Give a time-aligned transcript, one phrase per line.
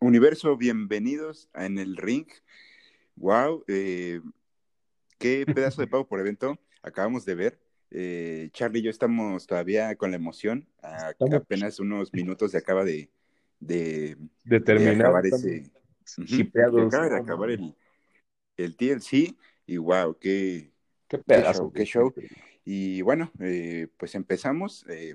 [0.00, 2.26] Universo, bienvenidos en el ring.
[3.16, 4.20] Wow, eh,
[5.18, 7.58] qué pedazo de pago por evento acabamos de ver.
[7.90, 10.68] Eh, Charlie y yo estamos todavía con la emoción.
[10.82, 13.10] A- apenas unos minutos se acaba de,
[13.60, 15.06] de, De de terminar.
[15.06, 15.70] acabar ese.
[16.86, 17.74] Acaba de acabar el,
[18.56, 19.34] el TLC
[19.66, 20.70] y wow, qué,
[21.08, 21.62] Qué qué pedazo.
[21.64, 22.14] show, qué show.
[22.64, 25.14] Y bueno, eh, pues empezamos eh,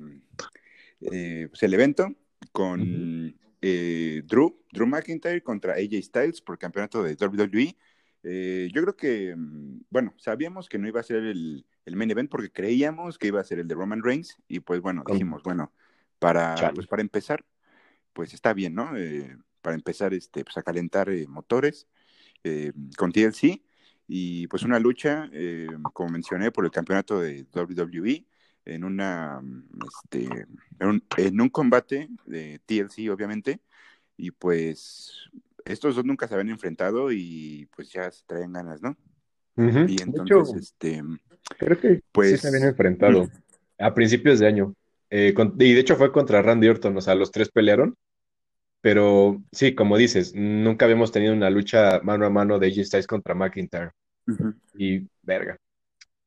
[1.02, 2.14] eh, pues el evento
[2.52, 7.78] con eh, Drew, Drew McIntyre contra AJ Styles por campeonato de WWE.
[8.24, 12.12] Eh, yo creo que, mm, bueno, sabíamos que no iba a ser el, el main
[12.12, 15.44] event porque creíamos que iba a ser el de Roman Reigns y pues bueno, dijimos,
[15.44, 15.72] bueno,
[16.20, 17.46] para, pues, para empezar,
[18.12, 18.98] pues está bien, ¿no?
[18.98, 21.88] Eh, para empezar este, pues, a calentar eh, motores
[22.98, 23.62] con TLC
[24.06, 25.30] y pues una lucha,
[25.94, 28.26] como mencioné, por el campeonato de WWE
[28.66, 29.42] en una
[29.88, 30.26] este,
[30.80, 33.60] en un, en un combate de TLC, obviamente,
[34.18, 35.30] y pues
[35.66, 38.98] estos dos nunca se habían enfrentado y pues ya se traen ganas, ¿no?
[39.88, 41.04] Y entonces, hecho, este,
[41.58, 43.30] creo que sí pues- se habían enfrentado
[43.80, 44.74] a principios de año.
[45.10, 47.96] Eh, con- y de hecho fue contra Randy Orton, o sea, los tres pelearon.
[48.82, 53.08] Pero sí, como dices, nunca habíamos tenido una lucha mano a mano de AJ Styles
[53.08, 53.92] contra McIntyre.
[54.78, 55.58] Y verga,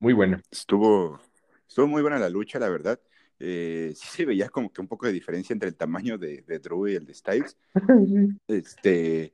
[0.00, 0.40] muy buena.
[0.50, 1.20] estuvo,
[1.68, 3.00] estuvo muy buena la lucha, la verdad.
[3.38, 6.58] Eh, sí se veía como que un poco de diferencia entre el tamaño de, de
[6.58, 7.56] Drew y el de Styles.
[8.48, 9.32] Este,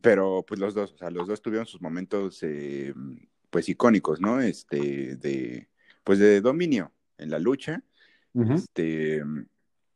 [0.00, 2.94] pero pues los dos, o sea, los dos tuvieron sus momentos eh,
[3.50, 4.40] pues icónicos, ¿no?
[4.40, 5.68] Este, de,
[6.04, 7.82] pues de dominio en la lucha.
[8.32, 9.22] Este,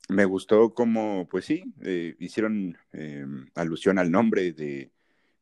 [0.08, 4.90] me gustó como, pues sí, eh, hicieron eh, alusión al nombre de,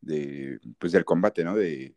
[0.00, 1.56] de, pues del combate, ¿no?
[1.56, 1.94] De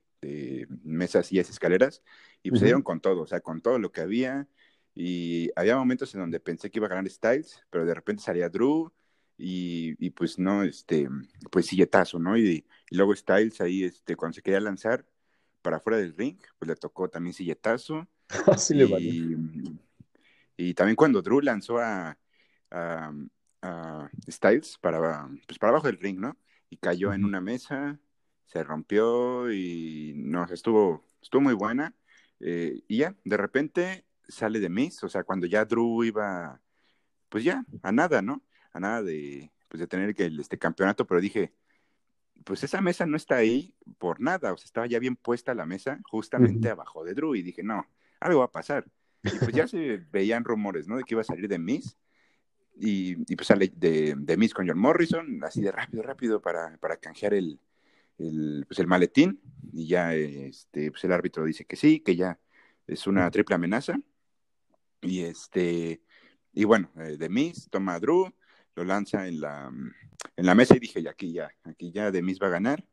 [0.84, 2.04] mesas y escaleras,
[2.44, 2.68] y pues se Ujú.
[2.68, 4.48] dieron con todo, o sea, con todo lo que había,
[4.94, 8.50] y había momentos en donde pensé que iba a ganar Styles, pero de repente salía
[8.50, 8.92] Drew,
[9.38, 11.10] y, y pues no, este,
[11.52, 12.38] pues silletazo, ¿no?
[12.38, 15.06] Y, y luego Styles ahí, este, cuando se quería lanzar
[15.62, 18.08] para afuera del ring, pues le tocó también silletazo,
[18.48, 19.14] Así le valió.
[19.14, 19.36] y,
[20.58, 22.18] y también cuando Drew lanzó a,
[22.72, 23.14] a,
[23.62, 26.38] a Styles para, pues para abajo del ring, ¿no?
[26.70, 28.00] Y cayó en una mesa,
[28.46, 31.94] se rompió y no, estuvo, estuvo muy buena.
[32.40, 36.62] Eh, y ya, de repente sale de Miz, o sea, cuando ya Drew iba,
[37.30, 38.44] pues ya, a nada, ¿no?
[38.74, 41.54] A nada de, pues de tener que el, este campeonato, pero dije,
[42.44, 45.66] pues esa mesa no está ahí por nada, o sea, estaba ya bien puesta la
[45.66, 47.88] mesa justamente abajo de Drew y dije, no,
[48.20, 48.86] algo va a pasar.
[49.24, 50.98] Y pues ya se veían rumores, ¿no?
[50.98, 51.98] De que iba a salir de Miz
[52.76, 56.78] y, y pues sale de, de Miz con John Morrison, así de rápido, rápido para,
[56.78, 57.60] para canjear el,
[58.18, 62.40] el, pues el maletín y ya este, pues el árbitro dice que sí, que ya
[62.88, 64.00] es una triple amenaza
[65.02, 66.02] y este
[66.56, 68.34] y bueno, eh, de Miz toma a Drew,
[68.76, 69.70] lo lanza en la,
[70.38, 72.86] en la mesa y dije, ya aquí ya, aquí ya de Miz va a ganar,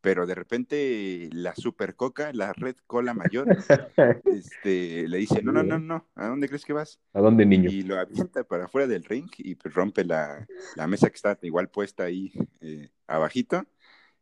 [0.00, 3.46] pero de repente la super coca, la red cola mayor,
[4.24, 7.00] este, le dice, no, no, no, no, ¿a dónde crees que vas?
[7.12, 7.70] ¿A dónde, niño?
[7.70, 11.38] Y lo avienta para afuera del ring y pues rompe la, la mesa que está
[11.42, 13.64] igual puesta ahí eh, abajito.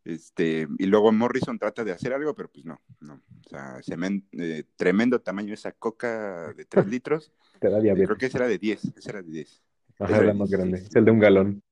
[0.05, 3.13] Este, y luego Morrison trata de hacer algo, pero pues no, no.
[3.45, 7.31] O sea, semen- eh, tremendo tamaño esa coca de 3 litros.
[7.59, 8.07] Te da diabetes.
[8.07, 9.63] creo que ese era de 10, ese era de 10.
[9.99, 10.77] Ajá, la más de grande.
[10.79, 10.89] 16.
[10.89, 11.63] Es el de un galón.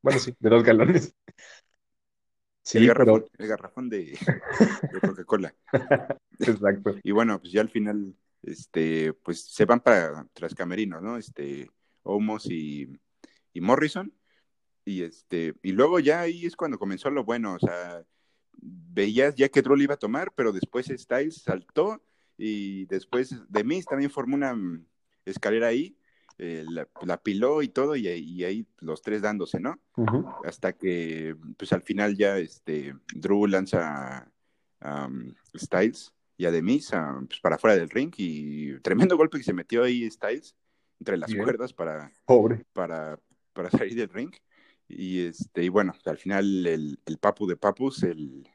[0.00, 1.14] Bueno, sí, de dos galones.
[2.62, 4.18] Sí, el garrafón, pero el garrafón de,
[4.92, 5.54] de Coca-Cola.
[6.40, 6.96] exacto.
[7.04, 8.12] Y bueno, pues ya al final,
[8.42, 11.16] este, pues se van para tras camerinos, ¿no?
[11.16, 11.70] Este,
[12.02, 12.90] Omos y,
[13.52, 14.12] y Morrison.
[14.86, 18.04] Y este, y luego ya ahí es cuando comenzó lo bueno, o sea,
[18.62, 22.00] veías ya que Drew le iba a tomar, pero después Styles saltó
[22.38, 24.86] y después de Miz también formó una mm,
[25.24, 25.98] escalera ahí,
[26.38, 29.80] eh, la, la piló y todo, y, ahí- y ahí los tres dándose, ¿no?
[30.44, 34.30] Hasta que pues al final ya este Drew lanza
[34.80, 39.38] a, um, Styles y a Demis a, pues, para afuera del ring y tremendo golpe
[39.38, 40.54] que se metió ahí Styles
[41.00, 41.42] entre las Bien.
[41.42, 42.64] cuerdas para, Pobre.
[42.72, 43.18] para,
[43.52, 44.30] para salir del ring
[44.88, 48.48] y este y bueno al final el, el papu de papus el,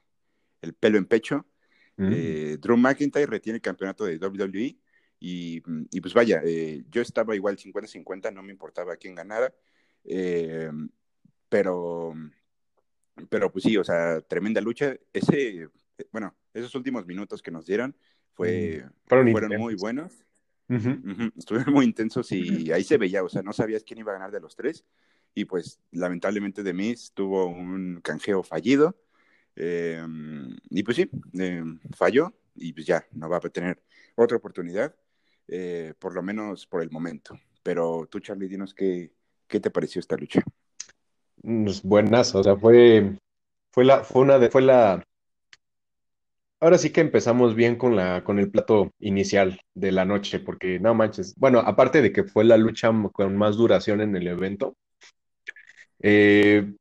[0.61, 1.45] el pelo en pecho
[1.97, 2.09] Mm.
[2.13, 4.75] eh, Drew McIntyre retiene el campeonato de WWE
[5.19, 5.61] y,
[5.91, 9.53] y pues vaya, eh, yo estaba igual 50-50, no me importaba quién ganara,
[10.06, 10.71] eh,
[11.47, 12.15] pero,
[13.29, 14.95] pero pues sí, o sea, tremenda lucha.
[15.13, 15.67] Ese,
[16.11, 17.95] bueno, esos últimos minutos que nos dieron
[18.33, 19.59] fue, Fueron intensos.
[19.59, 20.25] muy buenos.
[20.69, 24.15] Ujú, estuvieron muy intensos y ahí se veía, o sea, no sabías quién iba a
[24.15, 24.85] ganar de los tres
[25.33, 28.95] y pues lamentablemente de Miz tuvo un canjeo fallido.
[29.56, 30.04] Eh,
[30.69, 31.63] y pues sí, eh,
[31.95, 33.81] falló y pues ya no va a tener
[34.16, 34.95] otra oportunidad,
[35.48, 37.39] eh, por lo menos por el momento.
[37.63, 39.12] Pero tú, Charlie, dinos qué,
[39.48, 40.42] qué te pareció esta lucha.
[41.42, 43.18] pues, buenas, o sea, fue,
[43.72, 45.06] fue la, fue una de, fue la,
[46.62, 50.80] ahora sí que empezamos bien con la, con el plato inicial de la noche, porque
[50.80, 54.75] no manches, bueno, aparte de que fue la lucha con más duración en el evento,
[56.01, 56.74] eh,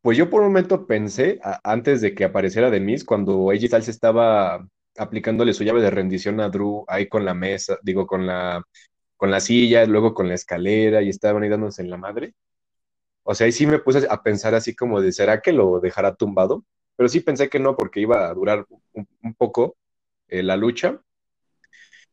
[0.00, 4.66] pues yo por un momento pensé, antes de que apareciera Demis, cuando AJ Styles estaba
[4.96, 8.64] aplicándole su llave de rendición a Drew ahí con la mesa, digo, con la,
[9.16, 12.34] con la silla, luego con la escalera y estaban ahí dándose en la madre.
[13.24, 16.14] O sea, ahí sí me puse a pensar así como de, ¿será que lo dejará
[16.14, 16.64] tumbado?
[16.96, 19.76] Pero sí pensé que no, porque iba a durar un, poco
[20.28, 21.00] eh, la lucha.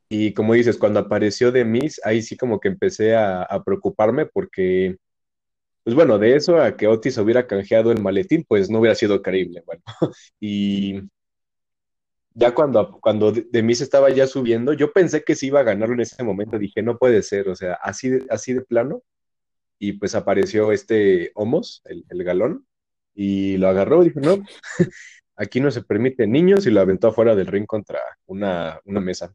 [0.09, 4.97] Y como dices, cuando apareció Demis, ahí sí como que empecé a preocuparme porque
[5.85, 9.21] pues bueno, de eso a que Otis hubiera canjeado el maletín, pues no hubiera sido
[9.23, 9.83] creíble, bueno.
[10.41, 11.01] Y
[12.33, 16.01] ya cuando, cuando Demis estaba ya subiendo, yo pensé que se iba a ganarlo en
[16.01, 19.03] ese momento, dije, no puede ser, o sea, así de, así de plano.
[19.79, 22.67] Y pues apareció este Homos, el, el galón,
[23.15, 24.43] y lo agarró y dijo, no,
[25.37, 29.33] aquí no se permiten niños, y lo aventó afuera del ring contra una, una mesa.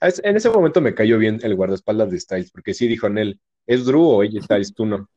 [0.00, 3.18] Es- En ese momento me cayó bien el guardaespaldas de Styles, porque sí dijo en
[3.18, 4.74] él, ¿es Drew o ella Styles?
[4.74, 5.08] Tú no.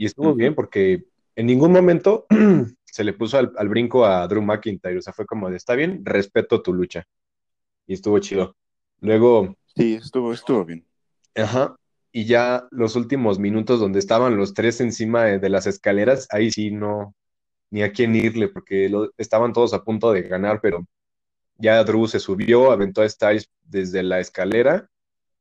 [0.00, 1.04] Y estuvo bien porque
[1.36, 2.26] en ningún momento
[2.86, 4.96] se le puso al, al brinco a Drew McIntyre.
[4.98, 7.04] O sea, fue como de, está bien, respeto tu lucha.
[7.86, 8.56] Y estuvo chido.
[9.00, 10.86] Luego, Sí, estuvo, estuvo bien.
[11.34, 11.76] ajá,
[12.12, 16.50] y ya los últimos minutos donde estaban los tres encima de, de las escaleras, ahí
[16.50, 17.14] sí no,
[17.70, 20.86] ni a quién irle, porque lo- estaban todos a punto de ganar, pero
[21.58, 24.88] ya Drew se subió, aventó a Styles desde la escalera.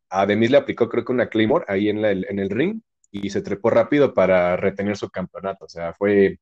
[0.09, 3.29] A Demis le aplicó, creo que una Claymore ahí en, la- en el ring y
[3.29, 5.65] se trepó rápido para retener su campeonato.
[5.65, 6.39] O sea, fue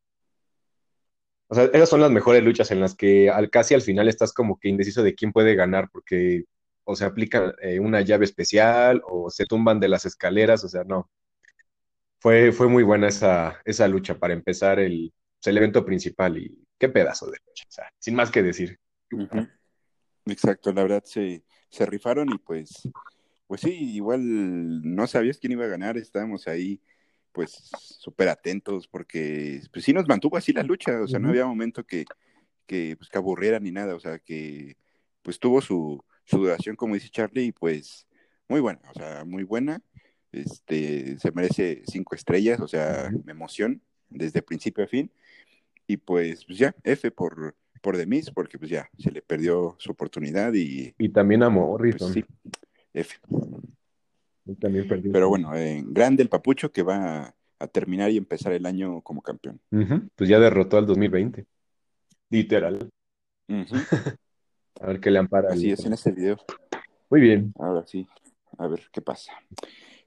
[1.49, 4.33] O sea, esas son las mejores luchas en las que al, casi al final estás
[4.33, 6.43] como que indeciso de quién puede ganar, porque
[6.83, 10.83] o se aplica eh, una llave especial o se tumban de las escaleras, o sea,
[10.83, 11.09] no.
[12.19, 16.65] Fue, fue muy buena esa, esa lucha para empezar el, pues, el evento principal y
[16.77, 18.77] qué pedazo de lucha, o sea, sin más que decir.
[20.25, 22.89] Exacto, la verdad se, se rifaron y pues,
[23.47, 24.21] pues sí, igual
[24.83, 26.79] no sabías quién iba a ganar, estábamos ahí
[27.31, 31.45] pues súper atentos porque pues sí nos mantuvo así la lucha, o sea, no había
[31.45, 32.05] momento que,
[32.65, 34.75] que, pues, que aburriera ni nada, o sea, que
[35.21, 38.07] pues tuvo su, su duración, como dice Charlie, y pues
[38.49, 39.81] muy buena, o sea, muy buena,
[40.31, 43.29] este, se merece cinco estrellas, o sea, Ujú.
[43.29, 45.11] emoción desde principio a fin,
[45.85, 49.75] y pues, pues ya, F por, por The Miz, porque pues ya se le perdió
[49.79, 52.25] su oportunidad y Y también a pues sí, Morrison,
[52.99, 53.17] F.
[54.59, 58.65] también Pero bueno, eh, grande el papucho que va a, a terminar y empezar el
[58.65, 59.59] año como campeón.
[60.15, 61.45] Pues ya derrotó al 2020,
[62.29, 62.89] literal.
[63.47, 63.75] Ujú,
[64.79, 66.37] A ver qué le ampara Así es en este video.
[67.09, 67.53] Muy bien.
[67.57, 68.07] Ahora sí,
[68.57, 69.33] a ver qué pasa.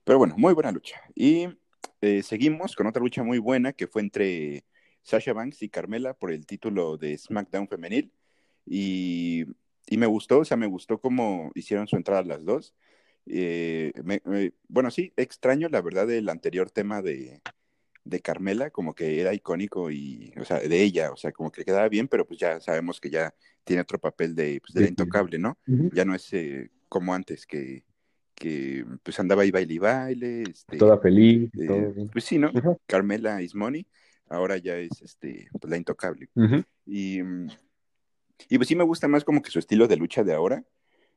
[0.04, 1.00] Pero bueno, muy buena lucha.
[1.14, 1.48] Y
[2.00, 4.64] eh, seguimos con otra lucha muy buena que fue entre
[5.02, 8.12] Sasha Banks y Carmela por el título de SmackDown femenil.
[8.66, 9.46] Y,
[9.90, 12.74] y me gustó, o sea, me gustó cómo hicieron su entrada las dos.
[13.26, 17.42] Eh, me- me- bueno, sí, extraño la verdad el anterior tema de,
[18.04, 21.64] de Carmela, como que era icónico y, o sea, de ella, o sea, como que
[21.64, 23.34] quedaba bien, pero pues ya sabemos que ya
[23.64, 25.58] tiene otro papel de, pues, de la intocable, ¿no?
[25.68, 25.90] Ujú.
[25.94, 27.84] Ya no es eh, como antes, que,
[28.34, 32.10] que pues andaba ahí baile y baile, este, Toda feliz y eh, todo bien.
[32.12, 32.50] pues sí, ¿no?
[32.54, 33.86] Ujú, Carmela is money,
[34.28, 36.28] ahora ya es este, pues, la intocable.
[36.34, 36.64] ujú.
[36.86, 37.48] Y, mm,
[38.48, 40.64] y pues sí me gusta más como que su estilo de lucha de ahora.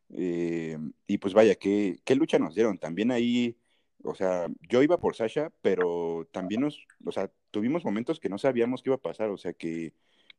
[0.10, 0.78] Eh,
[1.08, 2.78] y pues vaya, ¿qué, qué lucha nos dieron?
[2.78, 3.58] También ahí,
[4.04, 8.38] o sea, yo iba por Sasha, pero también nos, o sea, tuvimos momentos que no
[8.38, 9.94] sabíamos qué iba a pasar, o sea, que,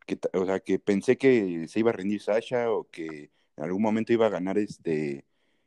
[0.07, 3.83] que, o sea, que pensé que se iba a rendir Sasha o que en algún
[3.83, 5.25] momento iba a ganar este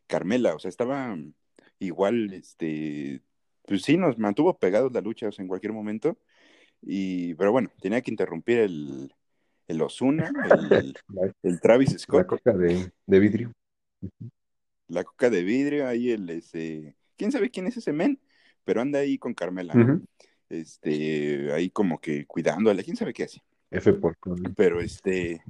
[0.07, 1.17] Carmela, o sea, estaba
[1.79, 3.21] igual, este,
[3.65, 6.17] pues sí, nos mantuvo pegados la lucha, en cualquier momento,
[6.81, 9.13] y, pero bueno, tenía que interrumpir el,
[9.67, 10.31] el Ozuna,
[10.71, 13.51] el, La, el Travis la Scott, coca de, de vidrio.
[14.88, 18.19] la coca de vidrio, ahí el, ese, quién sabe quién es ese men,
[18.63, 19.95] pero anda ahí con Carmela, ¿no?
[19.95, 20.05] Ujú.
[20.50, 24.15] Este, ahí como que cuidándola, quién sabe qué hace, F por
[24.55, 25.43] pero este,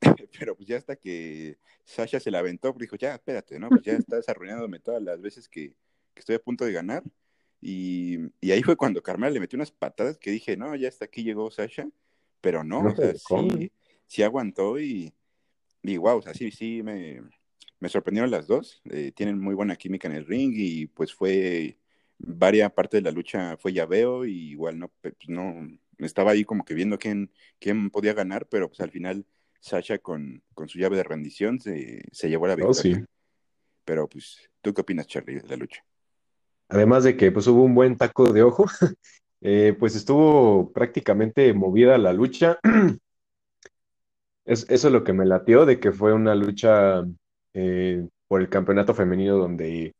[0.38, 3.68] pero pues ya hasta que Sasha se la aventó, pues dijo, ya, espérate, ¿no?
[3.70, 5.70] Pues ya estás arruinándome todas las veces que,
[6.12, 7.02] que estoy a punto de ganar,
[7.60, 11.06] y, y ahí fue cuando Carmela le metió unas patadas que dije, no, ya hasta
[11.06, 11.88] aquí llegó Sasha,
[12.44, 13.72] pero no, No o se sea, sí,
[14.06, 15.10] sí aguantó y,
[15.82, 17.22] y wow, o sea, sí, sí, me,
[17.80, 18.82] me sorprendieron las dos.
[18.90, 21.78] eh, tienen muy buena química en el ring y pues fue,
[22.18, 25.66] varia parte de la lucha fue llaveo y igual no, pues, no,
[26.00, 29.24] estaba ahí como que viendo quién, quién podía ganar, pero pues al final
[29.60, 32.88] Sasha con, con su llave de rendición se, se llevó la Oh, sí.
[32.90, 33.06] victoria.
[33.86, 35.82] Pero pues, ¿tú qué opinas, Charlie, de la lucha?
[36.68, 38.66] Además de que pues hubo un buen taco de ojo,
[39.44, 42.58] eh, pues estuvo prácticamente movida la lucha.
[44.46, 47.02] Es, eso es lo que me latió, de que fue una lucha
[47.54, 49.94] eh, por el campeonato femenino donde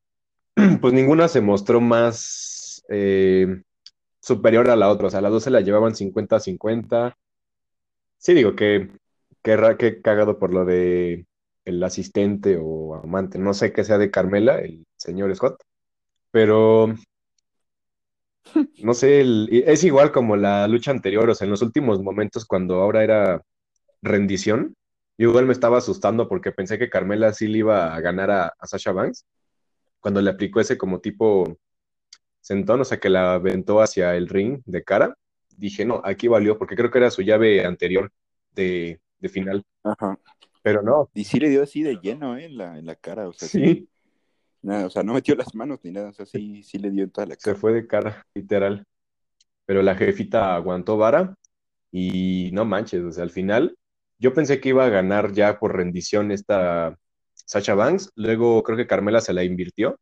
[0.82, 3.62] pues ninguna se mostró más eh,
[4.20, 5.06] superior a la otra.
[5.08, 7.14] O sea, las dos se la llevaban 50-50.
[8.18, 8.90] Sí, digo que,
[9.42, 11.26] que, que cagado por lo de
[11.64, 15.62] el asistente o amante, no sé qué sea de Carmela, el señor Scott,
[16.30, 16.94] pero
[18.82, 22.76] no sé, es igual como la lucha anterior, o sea, en los últimos momentos cuando
[22.76, 23.42] ahora era
[24.02, 24.74] rendición,
[25.16, 28.52] yo igual me estaba asustando porque pensé que Carmela sí le iba a ganar a,
[28.58, 29.24] a Sasha Banks,
[30.00, 31.56] cuando le aplicó ese como tipo
[32.40, 35.16] sentón, o sea, que la aventó hacia el ring de cara,
[35.56, 38.12] dije, no, aquí valió, porque creo que era su llave anterior
[38.52, 39.64] de, de final.
[39.82, 40.18] Ajá.
[40.62, 41.10] Pero no.
[41.14, 42.46] Y sí le dio así de lleno, ¿eh?
[42.46, 43.88] En la, en la cara, o sea, Sí,
[44.64, 47.04] Nada, o sea, no metió las manos ni nada, o sea, sí, sí le dio
[47.04, 47.56] en toda la se cara.
[47.58, 48.86] fue de cara, literal.
[49.66, 51.34] Pero la jefita aguantó vara
[51.92, 53.76] y no manches, o sea, al final
[54.18, 56.96] yo pensé que iba a ganar ya por rendición esta
[57.34, 59.98] Sasha Banks, luego creo que Carmela se la invirtió,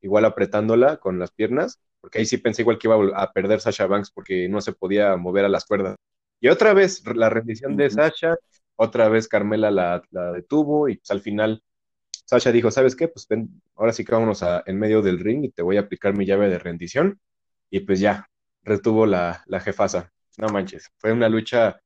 [0.00, 3.86] igual apretándola con las piernas, porque ahí sí pensé igual que iba a perder Sasha
[3.86, 5.96] Banks porque no se podía mover a las cuerdas.
[6.40, 7.90] Y otra vez la rendición de.
[7.90, 8.36] Sasha,
[8.76, 11.62] otra vez Carmela la, la detuvo y pues al final
[12.28, 13.08] Sasha dijo, ¿sabes qué?
[13.08, 15.80] Pues ven, ahora sí que vámonos a- en medio del ring y te voy a
[15.80, 17.18] aplicar mi llave de rendición.
[17.70, 18.28] Y pues ya,
[18.62, 20.12] retuvo la, la jefasa.
[20.36, 21.80] No manches, fue una lucha,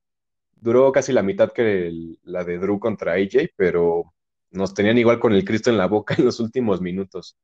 [0.56, 4.12] duró casi la mitad que el- la de Drew contra AJ, pero
[4.50, 7.37] nos tenían igual con el Cristo en la boca en los últimos minutos.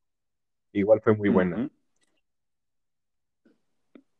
[0.72, 1.70] Igual fue muy buena.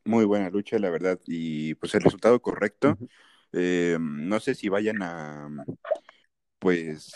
[0.05, 1.19] Muy buena lucha, la verdad.
[1.27, 2.97] Y pues el resultado correcto.
[3.53, 5.49] Eh, no sé si vayan a,
[6.61, 7.13] pues,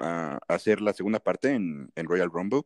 [0.00, 2.62] a hacer la segunda parte en, en Royal Rumble.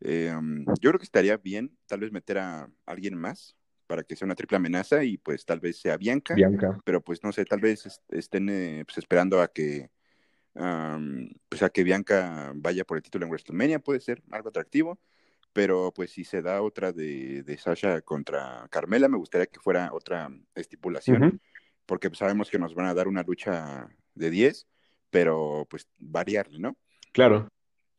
[0.00, 0.32] Eh,
[0.80, 3.56] yo creo que estaría bien tal vez meter a alguien más
[3.86, 6.78] para que sea una triple amenaza y pues tal vez sea Bianca, Bianca.
[6.84, 9.90] pero pues no sé, tal vez est- estén eh, pues, esperando a que
[11.48, 14.98] pues a que Bianca vaya por el título en WrestleMania, puede ser algo atractivo,
[15.52, 19.90] pero pues si se da otra de, de Sasha contra Carmela, me gustaría que fuera
[19.92, 21.40] otra estipulación,
[21.86, 24.66] porque pues, sabemos que nos van a dar una lucha de 10,
[25.10, 26.76] pero pues variarle, ¿no?
[27.12, 27.48] Claro.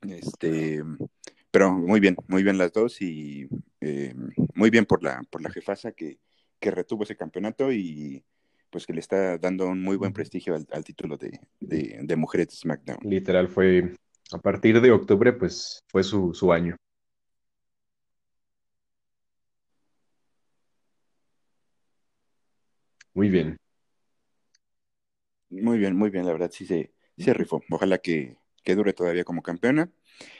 [0.01, 0.82] Este,
[1.51, 3.48] pero muy bien, muy bien las dos y
[3.82, 4.13] eh,
[4.56, 6.20] muy bien por la, por la jefasa que,
[6.60, 8.24] que retuvo ese campeonato y
[8.70, 12.16] pues que le está dando un muy buen prestigio al, al título de, de, de
[12.16, 13.00] mujeres de SmackDown.
[13.01, 13.96] Literal fue,
[14.32, 16.75] a partir de octubre, pues fue su, su año.
[23.13, 23.58] Muy bien.
[25.50, 27.62] Muy bien, muy bien, la verdad sí se, se rifó.
[27.70, 29.90] Ojalá que, que dure todavía como campeona.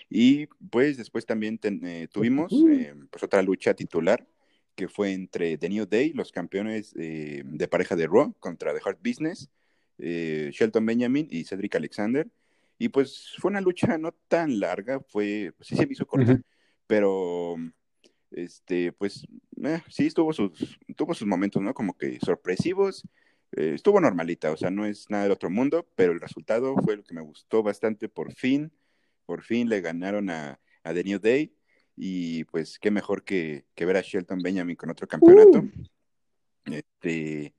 [0.10, 4.28] Y pues después también ten- eh, tuvimos eh, pues otra lucha titular
[4.76, 8.82] que fue entre The New Day, los campeones eh, de pareja de Raw contra The
[8.84, 9.50] Hard Business,
[9.98, 12.28] Shelton Benjamin y Cedric Alexander.
[12.78, 16.42] Y pues fue una lucha no tan larga, fue, sí se me hizo corta,
[16.88, 17.58] pero
[18.32, 19.28] este, pues
[19.90, 21.74] sí tuvo sus, tuvo sus momentos, ¿no?
[21.74, 23.04] Como que sorpresivos.
[23.54, 26.98] Eh, estuvo normalita, o sea, no es nada del otro mundo, pero el resultado fue
[26.98, 28.72] lo que me gustó bastante por fin.
[29.26, 31.54] Por fin le ganaron a, a The New Day
[31.96, 35.64] y pues qué mejor que, que ver a Shelton Benjamin con otro campeonato.
[36.66, 37.54] Este,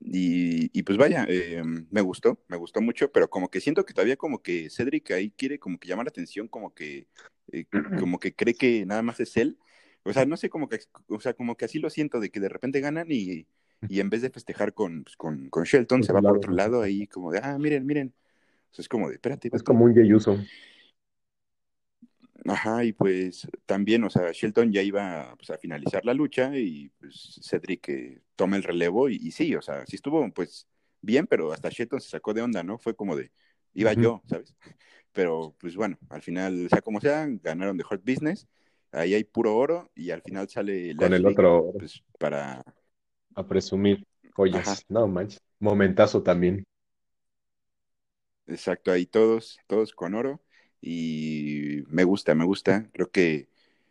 [0.00, 3.94] y, y pues vaya, eh, me gustó, me gustó mucho, pero como que siento que
[3.94, 7.06] todavía como que Cedric ahí quiere como que llamar la atención, como que,
[7.52, 7.66] eh,
[7.98, 9.58] como que cree que nada más es él.
[10.04, 12.40] O sea, no sé, como que, o sea, como que así lo siento, de que
[12.40, 13.46] de repente ganan y,
[13.88, 16.82] y en vez de festejar con, pues, con, con Shelton, se va por otro lado
[16.82, 18.14] ahí como de, ah, miren, miren.
[18.70, 19.64] O sea, es como de, espérate, Es espérate.
[19.66, 20.38] como un gay uso.
[22.44, 26.88] Ajá, y pues también, o sea, Shelton ya iba pues, a finalizar la lucha y
[26.98, 30.66] pues Cedric eh, toma el relevo y, y sí, o sea, sí estuvo pues
[31.00, 32.78] bien, pero hasta Shelton se sacó de onda, ¿no?
[32.78, 33.30] Fue como de,
[33.74, 34.56] iba yo, ¿sabes?
[35.12, 38.48] Pero pues bueno, al final, sea como sea, ganaron The Hurt Business,
[38.90, 42.64] ahí hay puro oro y al final sale Con el otro pues para,
[43.34, 44.04] a presumir
[44.50, 44.84] ajá, joyas.
[44.88, 45.40] No manches.
[45.60, 46.64] Momentazo también.
[48.46, 50.42] exacto, ahí todos, todos con oro
[50.80, 53.48] y me gusta, me gusta, creo que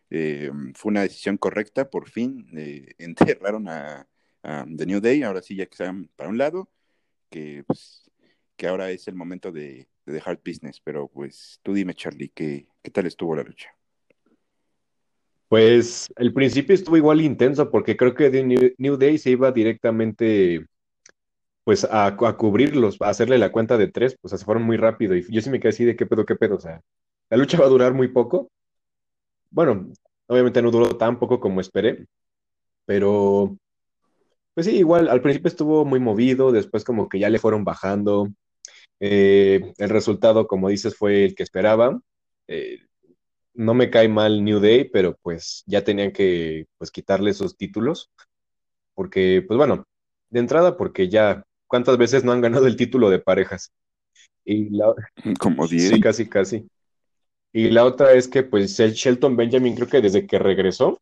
[0.09, 4.07] eh, fue una decisión correcta, por fin eh, enterraron a,
[4.43, 6.69] a The New Day, ahora sí ya que están para un lado,
[7.29, 8.11] que, pues,
[8.57, 12.29] que ahora es el momento de, de The Hard Business, pero pues tú dime Charlie,
[12.29, 13.75] ¿qué, qué tal estuvo la lucha?
[15.51, 20.65] Pues el principio estuvo igual intenso porque creo que The New, Day se iba directamente
[21.65, 25.13] pues a, a cubrirlos, a hacerle la cuenta de tres, pues se fueron muy rápido
[25.13, 26.79] y yo sí me quedé así de qué pedo, qué pedo, o sea,
[27.29, 28.49] la lucha va a durar muy poco.
[29.49, 29.91] Bueno,
[30.27, 32.05] Obviamente no duró tan poco como esperé,
[32.85, 33.57] pero
[34.53, 38.29] pues sí, igual al principio estuvo muy movido, después como que ya le fueron bajando.
[39.01, 41.99] Eh, el resultado, como dices, fue el que esperaba.
[42.47, 42.79] Eh,
[43.53, 48.11] no me cae mal New Day, pero pues ya tenían que pues quitarle esos títulos,
[48.93, 49.85] porque pues bueno,
[50.29, 53.71] de entrada porque ya, ¿cuántas veces no han ganado el título de parejas?
[54.45, 54.93] Y la...
[55.39, 55.89] Como 10.
[55.89, 56.67] Sí, casi, casi.
[57.53, 61.01] Y la otra es que pues el Shelton Benjamin creo que desde que regresó,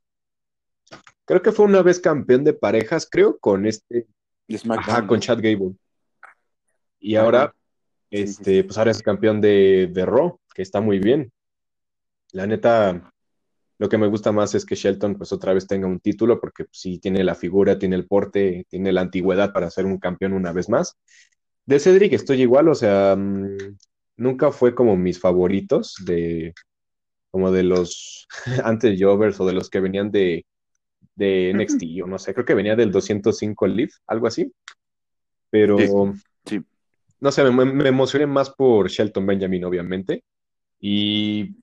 [1.25, 4.07] creo que fue una vez campeón de parejas, creo, con este,
[4.69, 5.75] ajá, con Chad Gable.
[6.99, 7.53] Y ahora,
[8.09, 11.31] este, pues ahora es campeón de, de Raw, que está muy bien.
[12.33, 13.11] La neta,
[13.79, 16.65] lo que me gusta más es que Shelton pues otra vez tenga un título, porque
[16.65, 20.33] pues, sí tiene la figura, tiene el porte, tiene la antigüedad para ser un campeón
[20.33, 20.97] una vez más.
[21.65, 23.77] De Cedric estoy igual, o sea, mm,
[24.17, 26.53] nunca fue como mis favoritos de
[27.31, 28.27] como de los
[28.63, 30.45] antes Jovers o de los que venían de,
[31.15, 34.51] de NXT o no sé, creo que venía del 205 Leaf, algo así.
[35.51, 35.77] Pero
[36.45, 36.61] sí.
[37.19, 40.23] no sé, me, me emocioné más por Shelton Benjamin, obviamente.
[40.79, 41.55] Y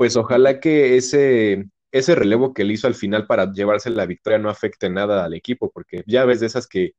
[0.00, 4.38] pues ojalá que ese, ese relevo que él hizo al final para llevarse la victoria
[4.38, 6.94] no afecte nada al equipo, porque ya ves de esas que,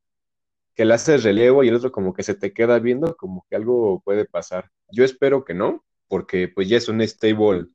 [0.75, 3.55] que le haces relevo y el otro como que se te queda viendo, como que
[3.55, 4.69] algo puede pasar.
[4.91, 7.69] Yo espero que no, porque pues ya es un stable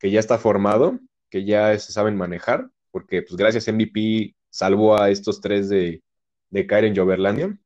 [0.00, 0.98] que ya está formado,
[1.30, 6.02] que ya se saben manejar, porque pues gracias a MVP salvó a estos tres de,
[6.50, 7.56] de caer en Joverlandia.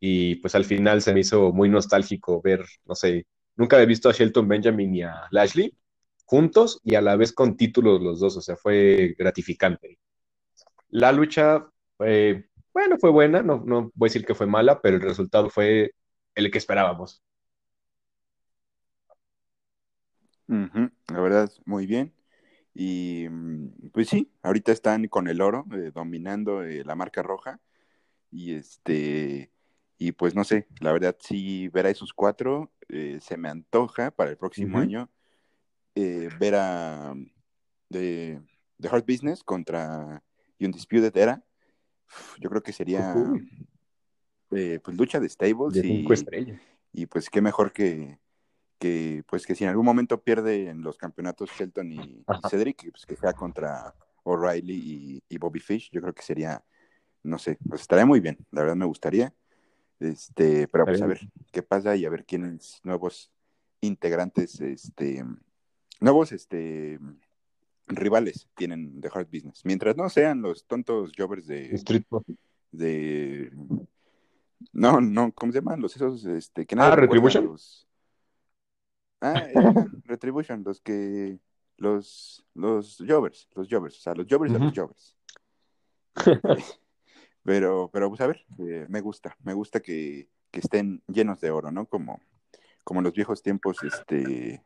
[0.00, 4.08] Y pues al final se me hizo muy nostálgico ver, no sé, nunca he visto
[4.08, 5.72] a Shelton Benjamin ni a Lashley
[6.28, 9.98] juntos y a la vez con títulos los dos, o sea, fue gratificante.
[10.90, 11.66] La lucha,
[11.96, 15.48] fue, bueno, fue buena, no, no voy a decir que fue mala, pero el resultado
[15.50, 15.92] fue
[16.34, 17.22] el que esperábamos.
[21.08, 22.12] La verdad, muy bien.
[22.74, 27.60] Y mm, pues sí, ahorita están con el oro, eh, dominando eh, la marca roja.
[28.30, 29.50] Y este,
[29.98, 34.10] y pues no sé, la verdad sí ver a esos cuatro eh, se me antoja
[34.10, 35.10] para el próximo año
[36.00, 37.12] eh, ver a
[37.90, 38.40] The,
[38.80, 40.22] The Hard Business contra
[40.60, 41.42] Undisputed Era,
[42.38, 43.16] yo creo que sería
[44.52, 46.06] eh, pues lucha de stables y,
[46.92, 48.20] y, pues qué mejor que,
[48.78, 53.16] que pues que si en algún momento pierden los campeonatos Shelton y, Cedric, pues que
[53.16, 56.62] sea contra O'Reilly y, Bobby Fish, yo creo que sería,
[57.24, 59.34] no sé, pues estaría muy bien, la verdad me gustaría.
[59.98, 63.32] Este, pero pues a ver qué pasa y a ver quiénes nuevos
[63.80, 65.24] integrantes este
[66.00, 66.98] nuevos este,
[67.88, 69.64] rivales tienen The Hard Business.
[69.64, 71.74] Mientras no sean los tontos jobbers de.
[71.74, 72.04] Street
[72.70, 73.50] De.
[74.72, 75.80] No, no, ¿cómo se llaman?
[75.80, 76.92] Los esos este, que nada.
[76.92, 77.56] Ah, Retribution.
[79.20, 79.54] Ah, eh,
[80.04, 81.38] Retribution, los que.
[81.76, 85.16] Los, los jobbers, los jobbers, o sea, los jobbers de los jobbers.
[87.44, 91.52] pero, pero, pues a ver, eh, me gusta, me gusta que, que, estén llenos de
[91.52, 91.86] oro, ¿no?
[91.86, 92.20] Como,
[92.82, 94.60] como en los viejos tiempos, este,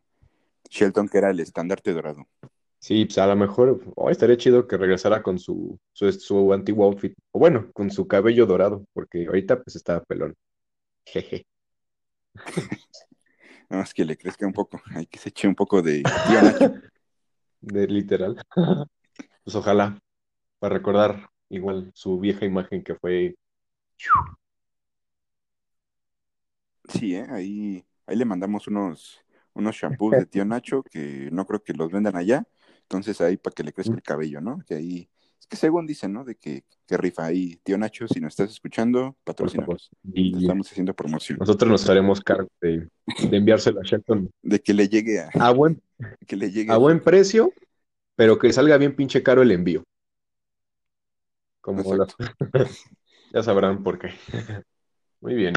[0.72, 2.26] Shelton, que era el estandarte dorado.
[2.78, 7.14] Sí, pues a lo mejor oh, estaría chido que regresara con su, su, antiguo outfit,
[7.30, 10.34] o bueno, con su cabello dorado, porque ahorita pues está pelón.
[11.04, 11.46] Jeje.
[13.68, 16.02] no, es que le crezca un poco, hay que se eche un poco de
[17.60, 18.42] De literal.
[19.44, 20.00] pues ojalá,
[20.58, 23.36] para recordar igual su vieja imagen que fue.
[26.88, 27.26] Sí, ¿eh?
[27.28, 29.22] ahí, ahí le mandamos unos
[29.54, 32.46] unos shampoos de tío Nacho que no creo que los vendan allá,
[32.82, 34.62] entonces ahí para que le crezca el cabello, ¿no?
[34.66, 36.24] Que ahí, es que según dicen, ¿no?
[36.24, 39.90] De que, que rifa ahí, tío Nacho, si nos estás escuchando, patrocinanos.
[40.12, 41.38] Y estamos haciendo promoción.
[41.38, 42.88] Nosotros nos haremos cargo de,
[43.30, 44.30] enviárselo a Shelton.
[44.42, 45.82] De que le llegue a, a buen,
[46.26, 47.52] que le llegue a buen precio,
[48.16, 49.84] pero que salga bien pinche caro el envío.
[51.62, 51.82] Como
[53.32, 54.10] ya sabrán por qué.
[55.20, 55.54] Muy bien.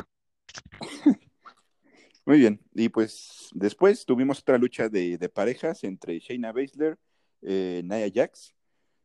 [2.26, 6.98] Muy bien, y pues después tuvimos otra lucha de, parejas entre Shayna Baszler,
[7.44, 8.56] eh, Nia Jax,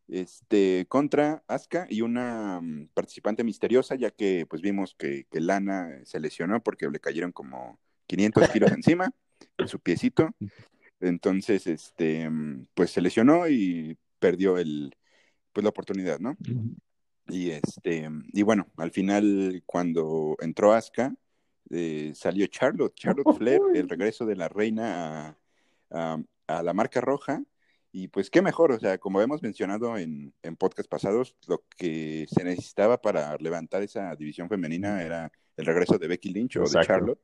[0.09, 6.19] este, contra Asuka y una mm, participante misteriosa, ya que pues vimos que, Lana se
[6.19, 9.11] lesionó porque le cayeron como 500 kilos encima
[9.59, 10.31] en su piecito.
[11.01, 14.95] Entonces, este, mm, pues se lesionó y perdió el,
[15.53, 16.37] pues la oportunidad, ¿no?
[17.29, 21.15] Y este, y bueno, al final cuando entró Asuka,
[21.71, 25.37] eh, salió Charlotte, Charlotte Flair, el regreso de la reina
[25.91, 27.43] a, la marca roja.
[27.93, 32.27] Y pues qué mejor, o sea, como hemos mencionado en, en podcast pasados, lo que
[32.29, 36.87] se necesitaba para levantar esa división femenina era el regreso de Becky Lynch o de
[36.87, 37.21] Charlotte.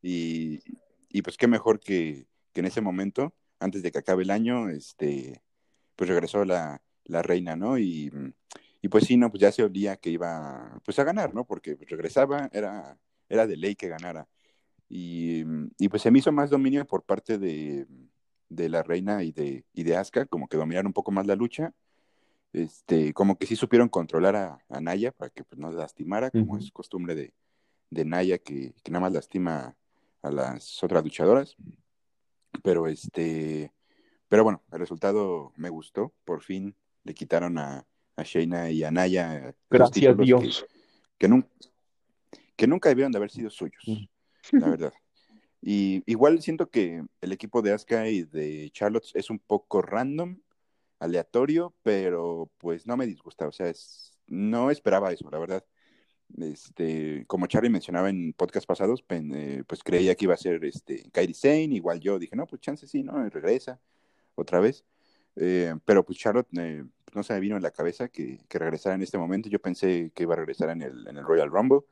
[0.00, 0.60] Y,
[1.08, 4.68] y, pues qué mejor que, que, en ese momento, antes de que acabe el año,
[4.68, 5.42] este,
[5.96, 7.76] pues regresó la, la reina, ¿no?
[7.76, 8.12] Y,
[8.80, 11.44] y, pues sí, no, pues ya se olía que iba pues a ganar, ¿no?
[11.44, 12.96] Porque regresaba, era,
[13.28, 14.28] era de ley que ganara.
[14.88, 15.44] Y,
[15.78, 17.86] y pues se me hizo más dominio por parte de,
[18.48, 21.36] de la reina y de, y de Asuka, como que dominaron un poco más la
[21.36, 21.72] lucha.
[22.52, 26.56] Este, como que sí supieron controlar a, a Naya para que pues, no lastimara, como
[26.56, 27.34] es costumbre de,
[27.90, 29.76] de Naya, que, que, nada más lastima
[30.22, 31.56] a las otras luchadoras.
[32.62, 33.72] Pero este,
[34.28, 36.14] pero bueno, el resultado me gustó.
[36.24, 37.86] Por fin le quitaron a,
[38.16, 39.54] a Shayna y a Naya.
[39.70, 40.66] Gracias Dios.
[41.18, 41.48] Que, que, nunca,
[42.58, 43.84] que nunca debieron de haber sido suyos,
[44.50, 44.92] la verdad.
[45.62, 50.40] Y igual siento que el equipo de Asuka y de Charlotte es un poco random,
[50.98, 53.46] aleatorio, pero pues no me disgusta.
[53.46, 55.64] O sea, es, no esperaba eso, la verdad.
[56.36, 61.08] Este, como Charlie mencionaba en podcast pasados, eh, pues creía que iba a ser este,
[61.12, 63.24] Kairi Sane, igual yo dije, no, pues chance sí, ¿no?
[63.24, 63.80] Y regresa
[64.34, 64.84] otra vez.
[65.36, 68.96] Eh, pero pues Charlotte eh, no se me vino en la cabeza que, que, regresara
[68.96, 69.48] en este momento.
[69.48, 71.82] Yo pensé que iba a regresar en el, en el Royal Rumble,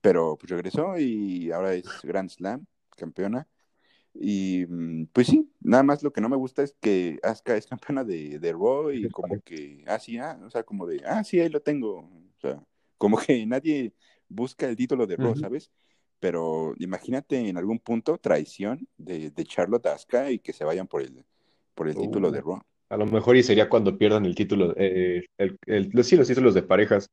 [0.00, 3.46] pero pues regresó y ahora es Grand Slam, campeona.
[4.14, 7.66] Y mm, pues sí, nada más lo que no me gusta es que Asuka es
[7.66, 11.24] campeona de, de Raw y como que, ah, sí, ah, o sea, como de, ah,
[11.24, 11.98] sí, ahí lo tengo.
[11.98, 12.62] O sea,
[12.98, 13.94] como que nadie
[14.28, 15.70] busca el título de Raw, ¿sabes?
[16.20, 21.02] Pero imagínate en algún punto traición de, de Charlotte Asuka y que se vayan por
[21.02, 21.24] el,
[21.74, 22.60] por el título de Raw.
[22.90, 26.52] A lo mejor y sería cuando pierdan el título, eh, el, el, sí, los títulos
[26.54, 27.08] de parejas.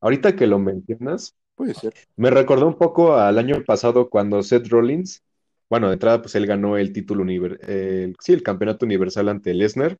[0.00, 1.92] Ahorita que lo mencionas, Puede ser.
[2.14, 5.24] Me recordó un poco al año pasado cuando Seth Rollins,
[5.68, 9.96] bueno, de entrada, pues él ganó el título, universal, sí, el campeonato universal ante Lesnar,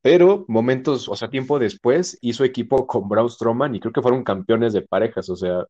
[0.00, 4.24] pero momentos, o sea, tiempo después, hizo equipo con Braun Strowman y creo que fueron
[4.24, 5.66] campeones de parejas, o sea,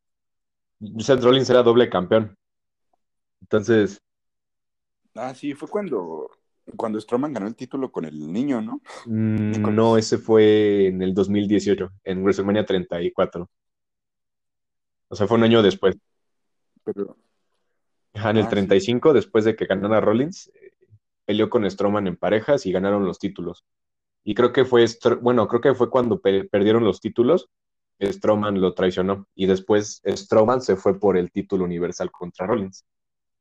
[0.98, 2.36] Seth Rollins era doble campeón.
[3.40, 4.00] Entonces.
[5.16, 6.30] Ah, sí, fue cuando,
[6.74, 8.80] cuando Strowman ganó el título con el niño, ¿no?
[9.06, 13.48] Mm, no, ese fue en el 2018, en WrestleMania 34.
[15.08, 15.96] O sea, fue un año después.
[16.82, 17.16] Pero...
[18.14, 19.14] en el ah, 35, sí.
[19.14, 20.72] después de que ganara Rollins, eh,
[21.24, 23.64] peleó con Strowman en parejas y ganaron los títulos.
[24.24, 24.84] Y creo que fue,
[25.20, 27.48] bueno, creo que fue cuando pe perdieron los títulos,
[28.00, 29.28] Strowman lo traicionó.
[29.36, 32.84] Y después Strowman se fue por el título universal contra Rollins.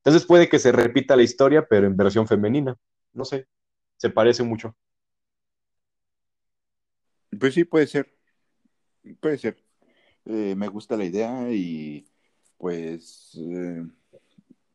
[0.04, 2.78] Entonces puede que se repita la historia, pero en versión femenina.
[3.16, 3.48] No sé,
[3.98, 4.76] se parece mucho.
[7.40, 8.16] Pues sí, puede ser.
[9.20, 9.58] Puede ser.
[10.26, 12.08] Eh, me gusta la idea y
[12.58, 13.84] pues eh,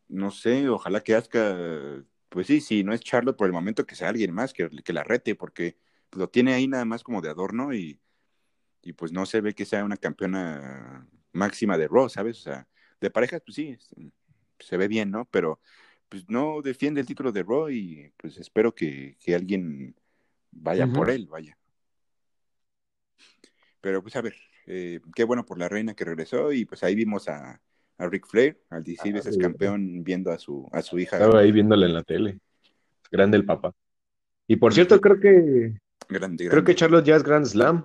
[0.09, 3.95] no sé, ojalá que Asuka, pues sí, sí, no es Charlotte por el momento que
[3.97, 5.79] sea alguien más que, que la rete, porque
[6.13, 8.01] lo tiene ahí nada más como de adorno y,
[8.83, 12.39] y, pues no se ve que sea una campeona máxima de Raw, ¿sabes?
[12.41, 12.69] O sea,
[13.01, 13.79] de parejas, pues sí,
[14.61, 15.27] se ve bien, ¿no?
[15.31, 15.61] Pero
[16.11, 19.95] pues no defiende el título de Raw y pues espero que, que alguien
[20.51, 20.95] vaya uh -huh.
[20.95, 21.57] por él, vaya.
[23.81, 24.35] Pero pues a ver,
[24.67, 27.63] eh, qué bueno por la reina que regresó y pues ahí vimos a,
[27.97, 29.41] a Rick Flair, al DC ah, veces sí.
[29.41, 31.17] campeón, viendo a su, a su hija.
[31.17, 32.41] Estaba ahí viéndole en la tele.
[33.11, 33.73] Grande el papá.
[34.49, 36.49] Y por cierto, creo que grande, grande.
[36.49, 37.85] creo que Charlotte ya es Grand Slam.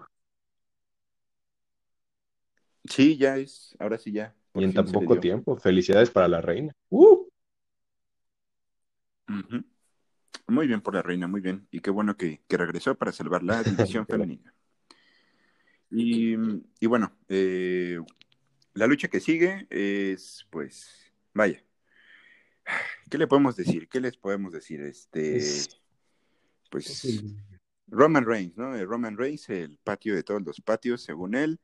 [2.86, 4.36] Sí, ya es, ahora sí ya.
[4.56, 5.58] Y en tan poco tiempo.
[5.58, 6.74] Felicidades para la reina.
[6.90, 7.25] Uh.
[9.44, 9.64] -huh.
[10.48, 11.68] Muy bien por la reina, muy bien.
[11.72, 13.64] Y qué bueno que, que regresó para salvar la
[13.98, 14.54] división femenina.
[15.90, 16.36] Y,
[16.80, 18.00] y bueno, eh,
[18.74, 21.64] la lucha que sigue es, pues, vaya.
[23.10, 23.88] ¿Qué le podemos decir?
[23.88, 24.82] ¿Qué les podemos decir?
[24.82, 25.42] Este,
[26.70, 27.38] pues,
[27.88, 28.76] Roman Reigns, ¿no?
[28.86, 31.60] Roman Reigns, el patio de todos los patios, según él,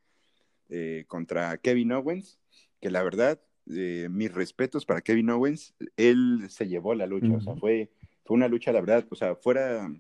[0.70, 2.40] eh, contra Kevin Owens,
[2.80, 3.42] que la verdad,
[3.76, 7.38] eh, mis respetos para Kevin Owens, él se llevó la lucha, uh -huh.
[7.38, 7.92] o sea, fue,
[8.26, 9.92] fue una lucha, la verdad, o sea, fuera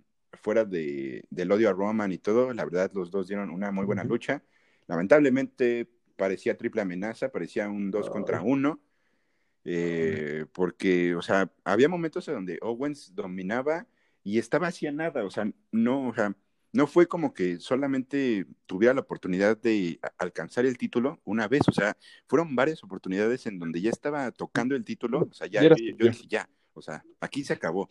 [0.41, 3.85] fuera de, del odio a Roman y todo, la verdad los dos dieron una muy
[3.85, 4.43] buena lucha.
[4.87, 8.81] Lamentablemente parecía triple amenaza, parecía un dos contra uno,
[9.63, 13.87] eh, porque, o sea, había momentos en donde Owens dominaba
[14.23, 16.35] y estaba hacia nada, o sea, no, o sea,
[16.73, 21.71] no fue como que solamente tuviera la oportunidad de alcanzar el título una vez, o
[21.71, 25.75] sea, fueron varias oportunidades en donde ya estaba tocando el título, o sea, ya, yo,
[25.75, 27.89] yo dije, ya, o sea, aquí se acabó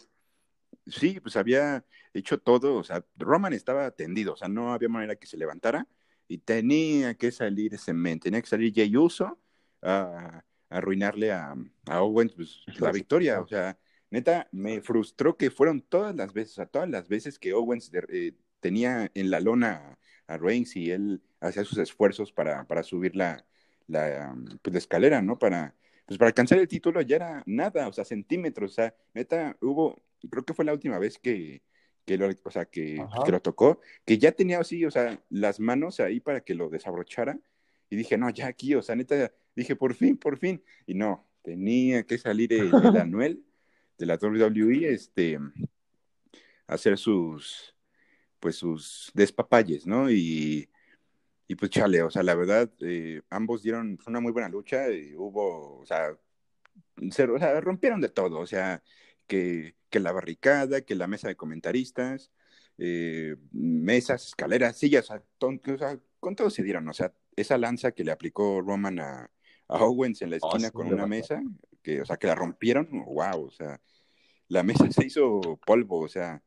[0.87, 5.17] sí, pues había hecho todo, o sea, Roman estaba tendido, o sea, no había manera
[5.17, 5.87] que se levantara
[6.29, 9.41] y tenía que salir ese men, tenía que salir Jay Uso
[9.83, 11.55] a, a arruinarle a,
[11.87, 13.79] a Owens pues, la victoria, o sea,
[14.11, 17.91] neta, me frustró que fueron todas las veces, o sea, todas las veces que Owens
[17.91, 22.83] de, eh, tenía en la lona a, Reigns y él hacía sus esfuerzos para, para
[22.83, 23.45] subir la,
[23.89, 25.39] la, pues, la escalera, ¿no?
[25.39, 25.75] Para,
[26.07, 30.01] pues para alcanzar el título ya era nada, o sea, centímetros, o sea, neta, hubo
[30.29, 31.63] creo que fue la última vez que,
[32.05, 35.61] que lo, o sea, que, que, lo tocó, que ya tenía así, o sea, las
[35.61, 37.39] manos ahí para que lo desabrochara.
[37.89, 40.63] Y dije, no, ya aquí, o sea, neta, dije, por fin, por fin.
[40.87, 42.71] Y no, tenía que salir el,
[43.01, 43.45] Anuel
[43.99, 45.39] de la WWE, este,
[46.67, 47.75] hacer sus,
[48.41, 50.11] pues sus despapalles, ¿no?
[50.11, 50.69] Y,
[51.47, 55.15] y pues chale, o sea, la verdad, eh, ambos dieron una muy buena lucha, y
[55.15, 56.17] hubo, o sea,
[57.11, 58.83] se, o sea, rompieron de todo, o sea,
[59.27, 62.33] que, que, la barricada, que la mesa de comentaristas,
[62.79, 68.05] eh, mesas, escaleras, sillas, o sea, con todo se dieron, o sea, esa lanza que
[68.05, 69.31] le aplicó Roman a,
[69.69, 71.43] a Owens en la oh, esquina con una mesa,
[71.83, 73.81] que, o sea, que la rompieron, wow, o sea,
[74.49, 76.43] la mesa se hizo polvo, o sea,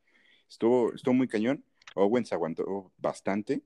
[0.49, 1.63] estuvo, estuvo muy cañón.
[1.95, 3.61] Owens aguantó bastante.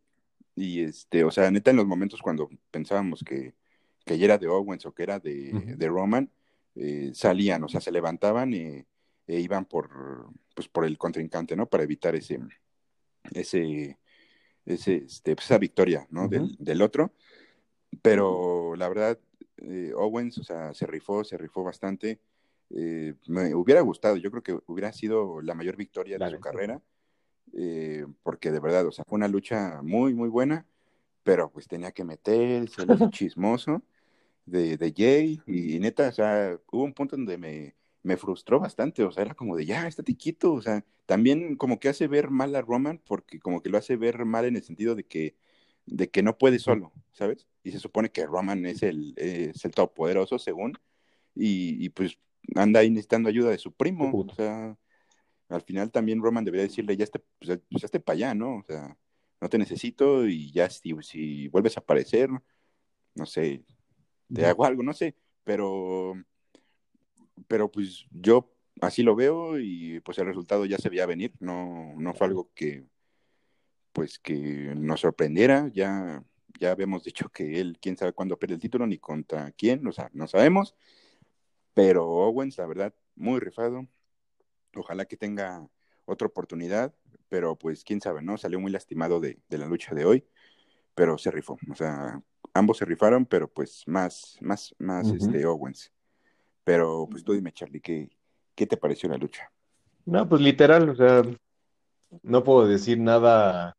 [0.55, 3.53] Y este, o sea, neta, en los momentos cuando pensábamos que,
[4.05, 6.31] que ya era de Owens o que era de, de Roman,
[6.75, 8.85] eh, salían, o sea, se levantaban e,
[9.27, 11.67] iban por, pues, por el contrincante, ¿no?
[11.67, 12.39] Para evitar ese,
[13.33, 13.97] ese,
[14.65, 16.27] ese este, pues, esa victoria, ¿no?
[16.27, 17.13] del, del, otro.
[18.01, 19.19] Pero la verdad,
[19.57, 22.19] eh, Owens, o sea, se rifó, se rifó bastante.
[22.69, 26.81] Eh, me hubiera gustado, yo creo que hubiera sido la mayor victoria de su carrera,
[27.53, 30.65] eh, porque de verdad, o sea, fue una lucha muy, muy buena,
[31.23, 33.83] pero pues tenía que meterse el chismoso
[34.45, 39.03] de, de Jay, y, neta, o sea, hubo un punto donde me, me frustró bastante,
[39.03, 42.29] o sea, era como de ya, estate quieto, o sea, también como que hace ver
[42.29, 45.35] mal a Roman, porque como que lo hace ver mal en el sentido de que
[45.87, 47.47] de que no puede solo, ¿sabes?
[47.63, 50.77] Y se supone que Roman es el, es el todopoderoso, según,
[51.33, 52.17] y, pues
[52.55, 54.77] anda ahí necesitando ayuda de su primo, o sea,
[55.49, 58.57] al final también Roman debería decirle, ya esté, pues, ya esté para allá, ¿no?
[58.57, 58.97] O sea,
[59.41, 62.29] no te necesito y ya si, si vuelves a aparecer,
[63.15, 63.63] no sé,
[64.33, 66.13] te hago algo, no sé, pero,
[67.47, 71.93] pero pues yo así lo veo y pues el resultado ya se veía venir, no,
[71.97, 72.85] no fue algo que,
[73.97, 75.71] pues que nos sorprendiera.
[75.73, 76.23] Ya,
[76.59, 79.91] ya habíamos dicho que él, quién sabe cuándo pierde el título ni contra quién, o
[79.91, 80.75] sea, no sabemos.
[81.73, 83.87] Pero Owens, la verdad, muy rifado.
[84.77, 85.67] Ojalá que tenga
[86.05, 86.93] otra oportunidad,
[87.29, 88.37] pero pues quién sabe, ¿no?
[88.37, 90.25] Salió muy lastimado de, la lucha de hoy,
[90.95, 91.57] pero se rifó.
[91.69, 92.21] O sea,
[92.53, 95.91] ambos se rifaron, pero pues más, más, más este Owens.
[96.63, 98.09] Pero pues tú dime, Charlie, ¿qué,
[98.55, 99.51] ¿qué te pareció la lucha?
[100.05, 101.21] No, pues literal, o sea,
[102.23, 103.75] no puedo decir nada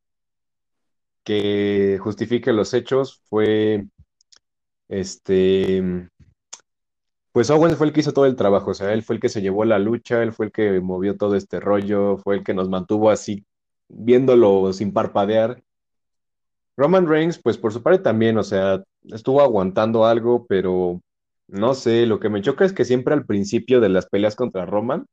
[1.25, 3.87] que justifique los hechos fue
[4.89, 6.09] este
[7.39, 9.29] pues Owens fue el que hizo todo el trabajo, o sea, él fue el que
[9.29, 12.53] se llevó la lucha, él fue el que movió todo este rollo, fue el que
[12.53, 13.45] nos mantuvo así
[13.87, 15.63] viéndolo sin parpadear.
[16.77, 21.01] Roman Reigns, pues por su parte también, o sea, estuvo aguantando algo, pero
[21.47, 24.67] no sé, lo que me choca es que siempre al principio de las peleas contra
[24.67, 25.07] Roman,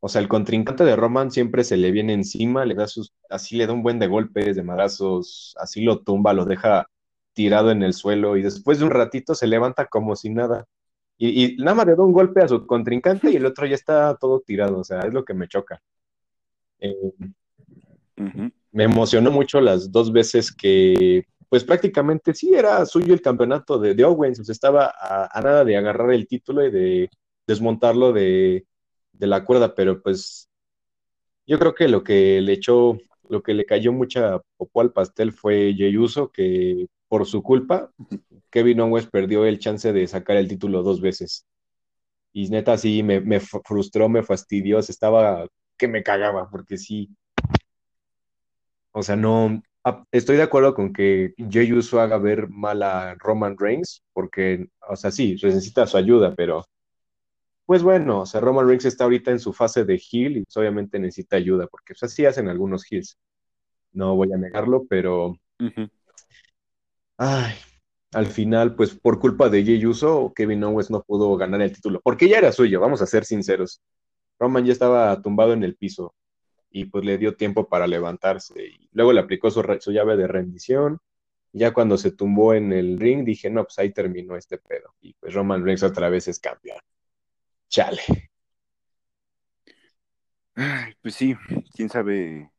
[0.00, 3.56] o sea, el contrincante de Roman siempre se le viene encima, le da sus, así
[3.56, 6.86] le da un buen de golpes, de madrazos, así lo tumba, lo deja
[7.32, 10.66] tirado en el suelo y después de un ratito se levanta como si nada.
[11.18, 14.16] Y, nada más le da un golpe a su contrincante y el otro ya está
[14.16, 15.80] todo tirado, o sea, es lo que me choca.
[16.78, 17.12] Eh,
[18.72, 24.04] me emocionó mucho las dos veces que, pues prácticamente sí era suyo el campeonato de,
[24.04, 27.10] Owens, o sea, estaba a nada de agarrar el título y de
[27.46, 28.66] desmontarlo de,
[29.18, 30.48] de la cuerda, pero pues
[31.46, 32.98] yo creo que lo que le echó,
[33.28, 37.90] lo que le cayó mucha popó al pastel fue Jey Uso, que por su culpa,
[38.56, 41.44] Kevin Owens perdió el chance de sacar el título dos veces.
[42.32, 47.10] Y neta, sí, me, me frustró, me fastidió, estaba que me cagaba, porque sí.
[48.92, 49.62] O sea, no.
[50.10, 54.96] Estoy de acuerdo con que Jey Uso haga ver mal a Roman Reigns, porque, o
[54.96, 56.64] sea, sí, necesita su ayuda, pero
[57.66, 60.98] pues bueno, o sea, Roman Reigns está ahorita en su fase de heel y obviamente
[60.98, 63.18] necesita ayuda, porque pues, así hacen algunos heels.
[63.92, 65.36] No voy a negarlo, pero.
[67.18, 67.54] Ay,
[68.12, 72.00] al final, pues por culpa de Jey Uso, Kevin Owens no pudo ganar el título,
[72.02, 73.82] porque ya era suyo, vamos a ser sinceros.
[74.38, 76.14] Roman ya estaba tumbado en el piso
[76.70, 80.26] y pues le dio tiempo para levantarse y luego le aplicó su, su llave de
[80.28, 80.98] rendición.
[81.52, 84.94] Ya cuando se tumbó en el ring, dije, no, pues ahí terminó este pedo.
[85.00, 86.78] Y pues Roman Reigns otra vez es campeón.
[87.68, 88.02] Chale.
[91.02, 91.34] pues sí,
[91.74, 92.50] quién sabe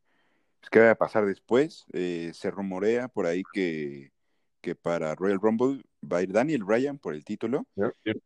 [0.60, 1.86] pues, qué va a pasar después.
[1.94, 4.12] Eh, se rumorea por ahí que,
[4.62, 7.68] que para Royal Rumble va a ir Daniel Bryan por el título,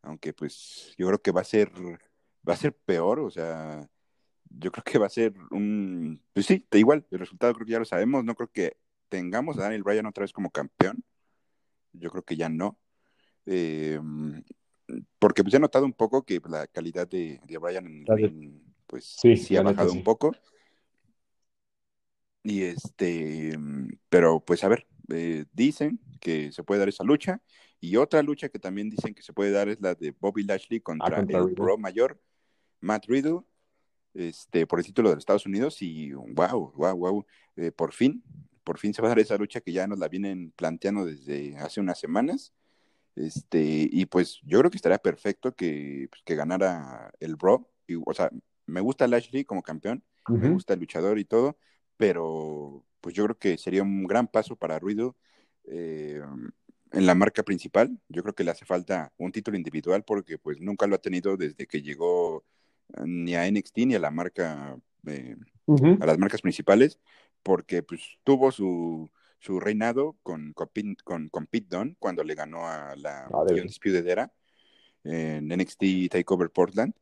[0.01, 1.71] aunque pues yo creo que va a ser
[2.47, 3.87] va a ser peor, o sea,
[4.49, 7.73] yo creo que va a ser un pues sí, da igual, el resultado creo que
[7.73, 8.77] ya lo sabemos, no creo que
[9.11, 11.03] tengamos a Daniel Bryan otra vez como campeón.
[11.91, 12.79] Yo creo que ya no.
[13.45, 13.99] Eh,
[15.19, 18.05] porque pues he notado un poco que la calidad de, de Brian
[18.87, 20.31] pues sí, ha bajado un poco.
[22.43, 23.57] Y este,
[24.09, 27.41] pero pues a ver, eh, dicen que se puede dar esa lucha.
[27.79, 30.81] Y otra lucha que también dicen que se puede dar es la de Bobby Lashley
[30.81, 31.63] contra, Ah, contra el Riddle.
[31.63, 32.21] Bro Mayor,
[32.79, 33.39] Matt Riddle,
[34.13, 35.81] este, por el título de los Estados Unidos.
[35.81, 38.23] Y wow, wow, wow, eh, por fin,
[38.63, 41.57] por fin se va a dar esa lucha que ya nos la vienen planteando desde
[41.57, 42.53] hace unas semanas.
[43.15, 47.69] Este, y pues yo creo que estaría perfecto que, pues, que ganara el Bro.
[47.87, 48.29] Y, o sea,
[48.67, 50.53] me gusta Lashley como campeón, me Ujú.
[50.53, 51.57] gusta el luchador y todo,
[51.97, 55.11] pero pues yo creo que sería un gran paso para Riddle
[55.65, 56.21] eh,
[56.91, 57.97] en la marca principal.
[58.07, 61.35] Yo creo que le hace falta un título individual porque pues nunca lo ha tenido
[61.35, 62.43] desde que llegó
[62.95, 65.35] eh, ni a NXT ni a la marca, eh,
[65.67, 66.99] a las marcas principales,
[67.43, 69.09] porque pues tuvo su,
[69.39, 70.69] su reinado con, con,
[71.03, 73.27] con, con Pete Dunne cuando le ganó a la.
[73.49, 74.31] Undisputed Era
[75.03, 76.93] en NXT Takeover Portland.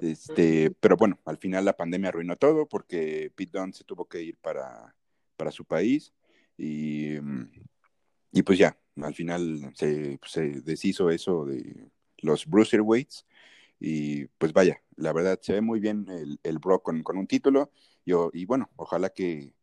[0.00, 4.22] Este, pero bueno, al final la pandemia arruinó todo porque Pete Dunne se tuvo que
[4.22, 4.94] ir para,
[5.38, 6.12] para su país
[6.58, 7.50] y, mm,
[8.32, 13.26] y pues ya, al final se, se deshizo eso de los Bruiserweights
[13.80, 17.26] y pues vaya, la verdad se ve muy bien el, el Brock con, con un
[17.28, 17.70] título
[18.04, 19.54] y, y bueno, ojalá que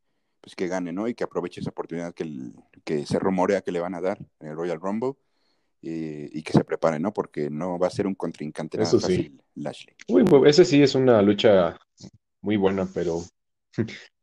[0.41, 1.07] pues que gane, ¿no?
[1.07, 4.19] Y que aproveche esa oportunidad que, el- que se rumorea que le van a dar
[4.39, 5.13] en el Royal Rumble
[5.81, 7.13] eh, y que se prepare, ¿no?
[7.13, 9.07] Porque no va a ser un contrincante Eso sí.
[9.07, 9.95] fácil, Lashley.
[10.07, 11.77] Uy, ese sí es una lucha
[12.41, 13.21] muy buena, pero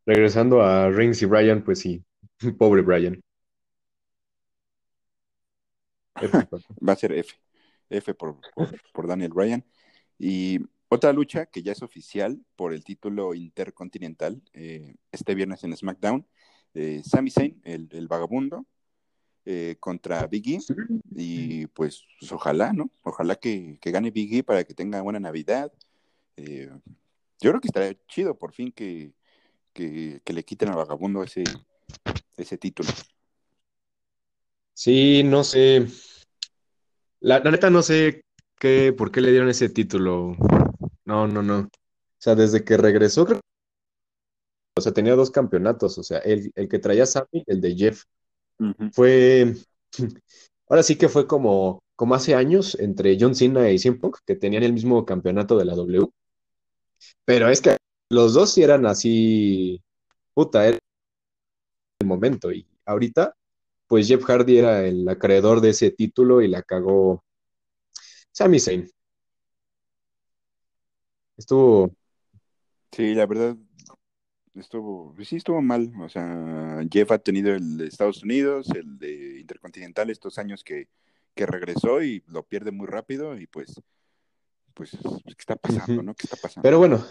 [0.05, 2.03] regresando a Reigns y Bryan, pues sí,
[2.57, 2.83] pobre.
[6.21, 6.57] F, papá.
[6.87, 7.35] Va a ser F.
[7.89, 9.63] F por, por, por Daniel Bryan.
[10.17, 15.75] Y otra lucha que ya es oficial por el título intercontinental eh, este viernes en
[15.75, 16.25] SmackDown.
[16.75, 18.65] Eh, Sami Zayn, el, el vagabundo,
[19.45, 20.59] eh, contra Big E.
[21.15, 22.89] Y pues, pues, ojalá, ¿no?
[23.03, 25.71] Ojalá que, que gane Big E para que tenga buena Navidad.
[26.37, 26.69] Eh,
[27.39, 29.13] yo creo que estaría chido por fin que,
[29.73, 31.43] que, que le quiten al vagabundo ese,
[32.37, 32.89] ese título.
[34.73, 35.87] Sí, no sé.
[37.19, 38.21] La, la neta no sé
[38.59, 40.35] qué, por qué le dieron ese título.
[41.05, 41.59] No, no, no.
[41.59, 41.69] O
[42.17, 43.39] sea, desde que regresó, creo
[44.75, 45.97] o sea, tenía dos campeonatos.
[45.97, 48.03] O sea, el, el que traía Sammy, el de Jeff,
[48.91, 49.55] fue.
[50.67, 54.35] Ahora sí que fue como, como hace años entre John Cena y CM Punk, que
[54.35, 56.07] tenían el mismo campeonato de la W.
[57.25, 57.77] Pero es que
[58.13, 59.81] los dos sí eran así.
[60.33, 60.77] Puta, era
[61.99, 62.51] el momento.
[62.51, 63.35] Y ahorita,
[63.87, 67.23] pues Jeff Hardy era el acreedor de ese título y la cagó
[68.31, 68.89] Sami Zayn.
[71.37, 71.91] Estuvo.
[72.91, 73.57] Sí, la verdad,
[74.55, 75.91] estuvo, pues sí estuvo mal.
[76.01, 80.87] O sea, Jeff ha tenido el de Estados Unidos, el de Intercontinental estos años que,
[81.35, 83.81] que regresó y lo pierde muy rápido y pues,
[84.73, 86.13] pues, ¿qué está pasando, no?
[86.15, 86.63] ¿Qué está pasando?
[86.63, 87.03] Pero bueno,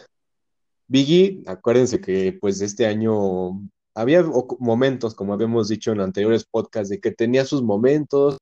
[0.88, 3.60] Biggie, acuérdense que pues este año
[3.94, 4.24] había
[4.58, 8.38] momentos, como habíamos dicho en anteriores podcasts, de que tenía sus momentos,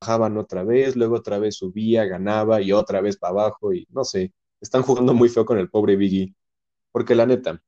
[0.00, 4.04] bajaban otra vez, luego otra vez subía, ganaba y otra vez para abajo y no
[4.04, 6.34] sé, están jugando muy feo con el pobre Biggie,
[6.92, 7.62] porque la neta,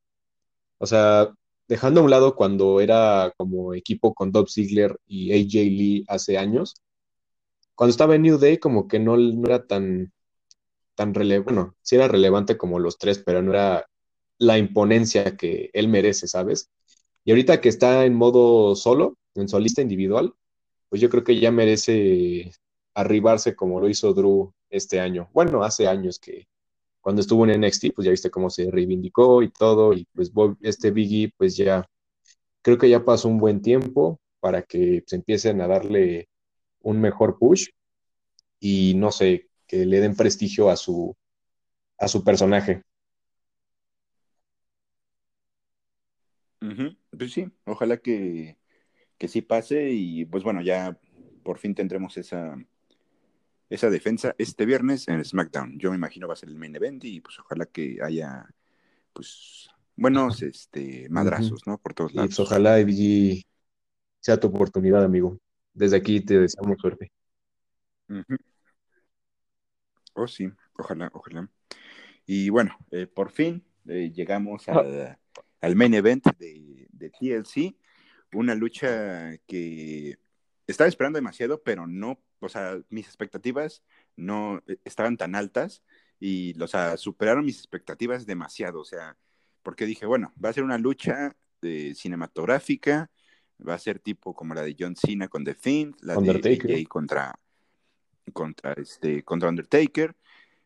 [0.79, 1.33] o sea,
[1.69, 6.39] dejando a un lado cuando era como equipo con Dolph Ziggler y AJ Lee hace
[6.39, 6.83] años,
[7.75, 10.13] cuando estaba en New Day como que no, no era tan,
[10.97, 13.87] tan relevante, bueno, sí era relevante como los tres, pero no era
[14.39, 16.71] la imponencia que él merece, ¿sabes?
[17.25, 20.35] Y ahorita que está en modo solo, en solista individual,
[20.89, 22.53] pues yo creo que ya merece
[22.95, 25.29] arribarse como lo hizo Drew este año.
[25.33, 26.49] Bueno, hace años que
[27.01, 30.33] cuando estuvo en NXT, pues ya viste cómo se reivindicó y todo, y pues
[30.63, 31.89] este Biggie, pues ya
[32.63, 36.29] creo que ya pasó un buen tiempo para que se empiecen a darle
[36.81, 37.69] un mejor push
[38.61, 41.15] y no sé, que le den prestigio a su,
[41.99, 42.83] a su personaje.
[47.17, 48.59] Pues sí, ojalá que,
[49.19, 50.99] que sí pase y pues bueno, ya
[51.43, 52.57] por fin tendremos esa,
[53.69, 55.79] esa defensa este viernes en SmackDown.
[55.79, 58.49] Yo me imagino va a ser el main event y pues ojalá que haya
[59.13, 61.79] pues buenos este madrazos, ¿no?
[61.79, 62.51] Por todos Y pues lados.
[62.51, 63.43] ojalá Biggie
[64.21, 65.39] sea tu oportunidad, amigo.
[65.75, 67.11] Desde aquí te deseamos suerte.
[68.09, 68.37] Ujú.
[70.17, 71.49] Oh, sí, ojalá, ojalá.
[72.25, 75.19] Y bueno, eh, por fin eh, llegamos al,
[75.61, 77.77] al main event de, de TLC,
[78.33, 80.19] una lucha que
[80.67, 83.83] estaba esperando demasiado, pero no, o sea, mis expectativas
[84.17, 85.83] no eh, estaban tan altas
[86.19, 89.17] y, o sea, superaron mis expectativas demasiado, o sea,
[89.63, 93.11] porque dije, bueno, va a ser una lucha eh, cinematográfica,
[93.67, 96.67] va a ser tipo como la de John Cena con The Fiend, la Undertaker.
[96.67, 97.39] de AJ contra,
[98.33, 100.15] contra, este, contra Undertaker,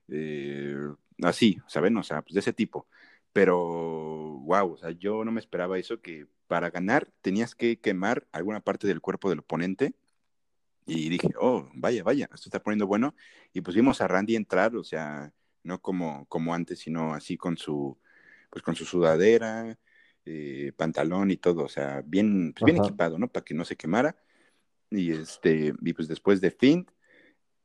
[0.09, 0.77] eh,
[1.23, 1.97] así, ¿saben?
[1.97, 2.87] O sea, pues de ese tipo.
[3.33, 3.57] pero
[4.45, 8.61] wow, o sea, yo no me esperaba eso, que para ganar tenías que quemar alguna
[8.61, 9.95] parte del cuerpo del oponente.
[10.87, 13.15] Y dije, oh, vaya, vaya, esto está poniendo bueno.
[13.53, 15.33] Y pues vimos a Randy entrar, o sea,
[15.63, 17.99] no como, como antes, sino así con su,
[18.51, 19.79] pues con su sudadera,
[20.25, 23.29] eh, pantalón y todo, o sea, bien, pues bien equipado, ¿no?
[23.29, 24.17] Para que no se quemara.
[24.91, 26.91] Y este, y pues después de Finn,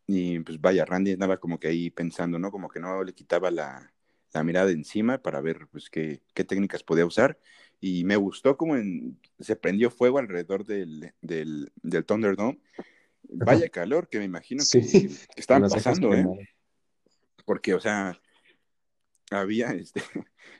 [0.07, 2.51] y pues vaya, Randy andaba como que ahí pensando, ¿no?
[2.51, 3.93] Como que no le quitaba la,
[4.33, 7.39] la mirada encima para ver pues qué, qué, técnicas podía usar.
[7.79, 12.59] Y me gustó como en, se prendió fuego alrededor del, del, del Thunderdome.
[13.23, 16.25] Vaya calor que me imagino que, que, estaban pasando, ¿eh?
[17.45, 18.19] Porque, o sea,
[19.31, 20.01] había, este,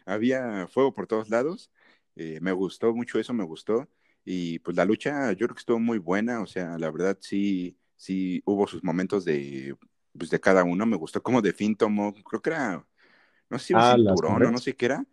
[0.05, 1.71] había fuego por todos lados.
[2.15, 3.87] Eh, me gustó mucho eso, me gustó.
[4.23, 6.41] Y pues la lucha yo creo que estuvo muy buena.
[6.41, 9.75] O sea, la verdad sí, sí hubo sus momentos de,
[10.17, 10.85] pues, de cada uno.
[10.85, 12.85] Me gustó como de Finn tomó, creo que era,
[13.49, 15.05] no sé si ah, cinturón o no sé qué era,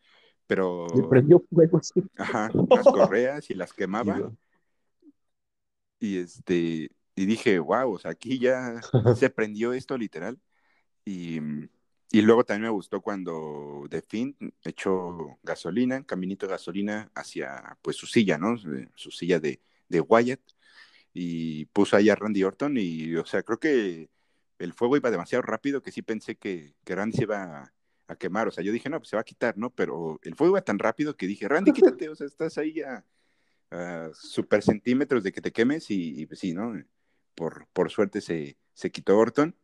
[0.46, 0.86] pero...
[0.94, 2.02] Le prendió fuego, sí.
[2.16, 4.32] Ajá, las correas y las quemaba.
[5.98, 8.80] Y este, y dije, wow, o sea, aquí ya
[9.16, 10.38] se prendió esto literal.
[11.04, 11.40] Y,
[12.10, 17.96] y luego también me gustó cuando The Finn echó gasolina, caminito de gasolina hacia pues
[17.96, 18.56] su silla, ¿no?
[18.94, 20.40] Su silla de, de Wyatt
[21.14, 24.08] y puso ahí a Randy Orton y, o sea, creo que
[24.58, 27.72] el fuego iba demasiado rápido que sí pensé que, que Randy se iba a,
[28.18, 29.70] quemar, o sea, yo dije, no, pues se va a quitar, ¿no?
[29.70, 33.02] Pero el fuego iba tan rápido que dije, Randy, quítate, o sea, estás ahí a,
[34.12, 36.74] super centímetros de que te quemes y, pues sí, ¿no?
[37.34, 39.56] Por, por suerte se, se quitó Orton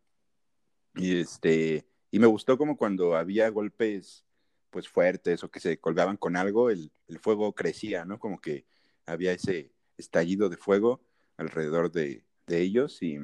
[0.94, 4.24] y este, y me gustó como cuando había golpes
[4.70, 8.18] pues fuertes o que se colgaban con algo, el, el fuego crecía, ¿no?
[8.18, 8.64] Como que
[9.04, 11.02] había ese estallido de fuego
[11.38, 13.18] alrededor de, ellos y,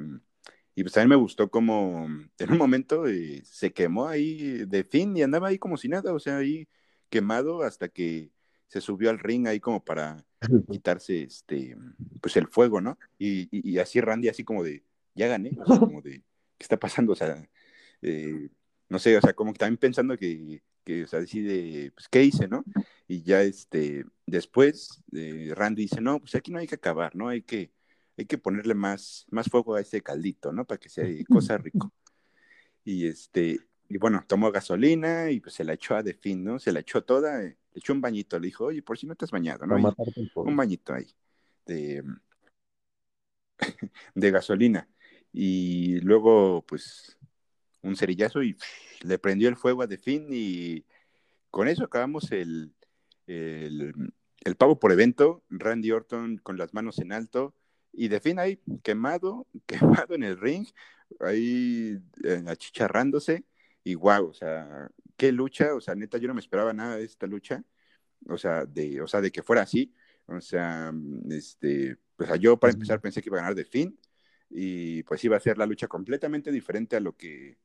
[0.74, 2.06] y, pues también me gustó como
[2.38, 6.12] en un momento eh, se quemó ahí de fin y andaba ahí como si nada,
[6.12, 6.68] o sea, ahí
[7.08, 8.30] quemado hasta que
[8.68, 10.24] se subió al ring ahí como para
[10.70, 11.76] quitarse este,
[12.20, 12.98] pues el fuego, ¿no?
[13.18, 14.84] Y, y, así Randy así como de,
[15.14, 16.22] ya gané, o sea, como de,
[16.58, 17.12] ¿qué está pasando?
[17.12, 17.48] O sea,
[18.02, 18.48] eh,
[18.88, 22.24] no sé, o sea, como que también pensando que, que o sea, decide, pues, ¿qué
[22.24, 22.64] hice, no?
[23.08, 27.28] Y ya, este, después, eh, Randy dice, no, pues aquí no hay que acabar, ¿no?
[27.28, 27.70] Hay que,
[28.16, 30.64] hay que ponerle más, más fuego a ese caldito, ¿no?
[30.64, 31.92] Para que sea cosa rico.
[32.84, 33.58] Y este,
[33.88, 36.58] y bueno, tomó gasolina y pues se la echó a de fin, ¿no?
[36.58, 39.14] Se la echó toda, eh, le echó un bañito, le dijo, oye, por si no
[39.14, 39.76] te has bañado, ¿no?
[40.36, 41.06] un bañito ahí
[41.66, 42.04] de,
[44.14, 44.88] de gasolina.
[45.32, 47.18] Y luego, pues,
[47.82, 48.56] un cerillazo y
[49.02, 50.84] le prendió el fuego a de fin y
[51.50, 52.72] con eso acabamos el,
[53.26, 53.92] el,
[54.44, 55.42] el pavo por evento.
[55.50, 57.54] Randy Orton con las manos en alto
[57.96, 60.66] y de fin ahí quemado, quemado en el ring,
[61.20, 63.44] ahí eh, achicharrándose,
[63.82, 67.04] y guau, o sea, qué lucha, o sea, neta, yo no me esperaba nada de
[67.04, 67.62] esta lucha,
[68.28, 69.94] o sea, de, o sea, de que fuera así,
[70.26, 70.92] o sea,
[71.30, 73.98] este, pues yo para empezar pensé que iba a ganar de fin,
[74.50, 77.58] y pues iba a ser la lucha completamente diferente a lo que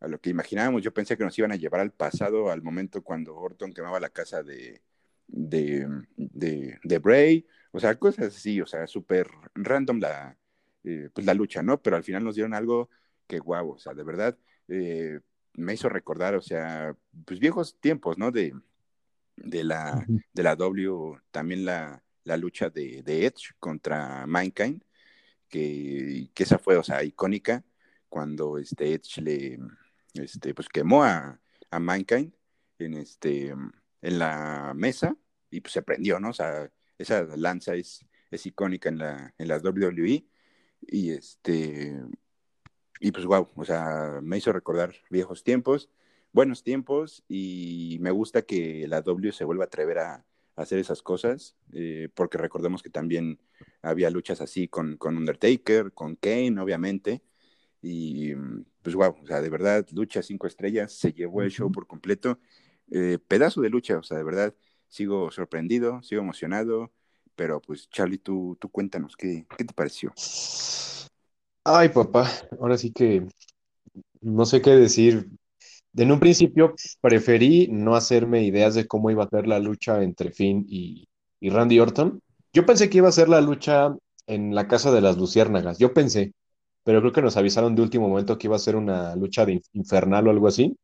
[0.00, 0.82] a lo que imaginábamos.
[0.82, 4.10] Yo pensé que nos iban a llevar al pasado, al momento cuando Orton quemaba la
[4.10, 4.82] casa de,
[5.28, 10.36] de, de, de Bray, o sea, cosas así, o sea, súper random la,
[10.84, 11.80] eh, pues la lucha, ¿no?
[11.82, 12.88] Pero al final nos dieron algo
[13.26, 15.20] que guau, o sea, de verdad eh,
[15.54, 18.30] me hizo recordar, o sea, pues viejos tiempos, ¿no?
[18.30, 18.54] De,
[19.36, 24.82] de, la, de la W, también la, la lucha de, de, Edge contra Mankind,
[25.48, 27.64] que, que, esa fue, o sea, icónica,
[28.08, 29.58] cuando este Edge le,
[30.14, 32.32] este, pues quemó a, a Mankind
[32.78, 33.54] en, este,
[34.06, 35.16] en la mesa
[35.50, 36.30] y pues se prendió, ¿no?
[36.30, 40.24] O sea, esa lanza es, es icónica en la, en la WWE
[40.82, 42.00] y este,
[43.00, 45.90] y pues wow, o sea, me hizo recordar viejos tiempos,
[46.32, 51.02] buenos tiempos y me gusta que la W se vuelva a atrever a, hacer esas
[51.02, 53.38] cosas, eh, porque recordemos que también
[53.82, 57.22] había luchas así con, con Undertaker, con Kane, obviamente,
[57.82, 58.34] y
[58.82, 62.40] pues wow, o sea, de verdad, lucha cinco estrellas, se llevó el show por completo,
[62.90, 64.54] eh, pedazo de lucha, o sea, de verdad,
[64.88, 66.92] sigo sorprendido, sigo emocionado,
[67.34, 70.16] pero pues Charlie, tú, tú cuéntanos, ¿qué, ¿qué te pareció?
[71.64, 72.30] Ay, papá,
[72.60, 73.26] ahora sí que
[74.20, 75.28] no sé qué decir.
[75.96, 80.32] En un principio preferí no hacerme ideas de cómo iba a ser la lucha entre
[80.32, 81.08] Finn y,
[81.40, 82.20] y Randy Orton.
[82.52, 85.94] Yo pensé que iba a ser la lucha en la casa de las luciérnagas, yo
[85.94, 86.32] pensé,
[86.84, 89.62] pero creo que nos avisaron de último momento que iba a ser una lucha de
[89.74, 90.76] infernal o algo así.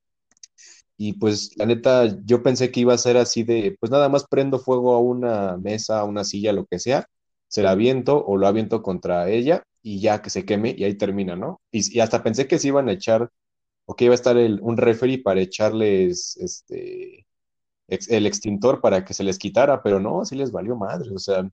[0.97, 4.26] Y pues la neta, yo pensé que iba a ser así de, pues nada más
[4.28, 7.07] prendo fuego a una mesa, a una silla, lo que sea,
[7.49, 10.95] se la aviento o lo aviento contra ella y ya que se queme y ahí
[10.97, 11.61] termina, ¿no?
[11.72, 13.30] Y, hasta pensé que se iban a echar,
[13.86, 17.26] o que iba a estar el, un referee para echarles, este,
[17.88, 21.49] el extintor para que se les quitara, pero no, sí les valió madre, o sea,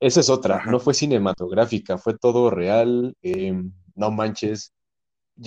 [0.00, 4.72] esa es otra, no fue cinematográfica, fue todo real, em, no manches.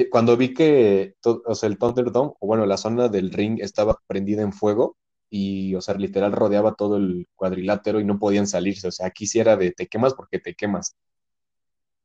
[0.09, 4.41] Cuando vi que o sea, el Thunderdome, o bueno, la zona del ring estaba prendida
[4.41, 4.97] en fuego
[5.29, 9.27] y, o sea, literal rodeaba todo el cuadrilátero y no podían salirse, o sea, aquí
[9.27, 10.95] sí era de te quemas porque te quemas.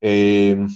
[0.01, 0.69] Em,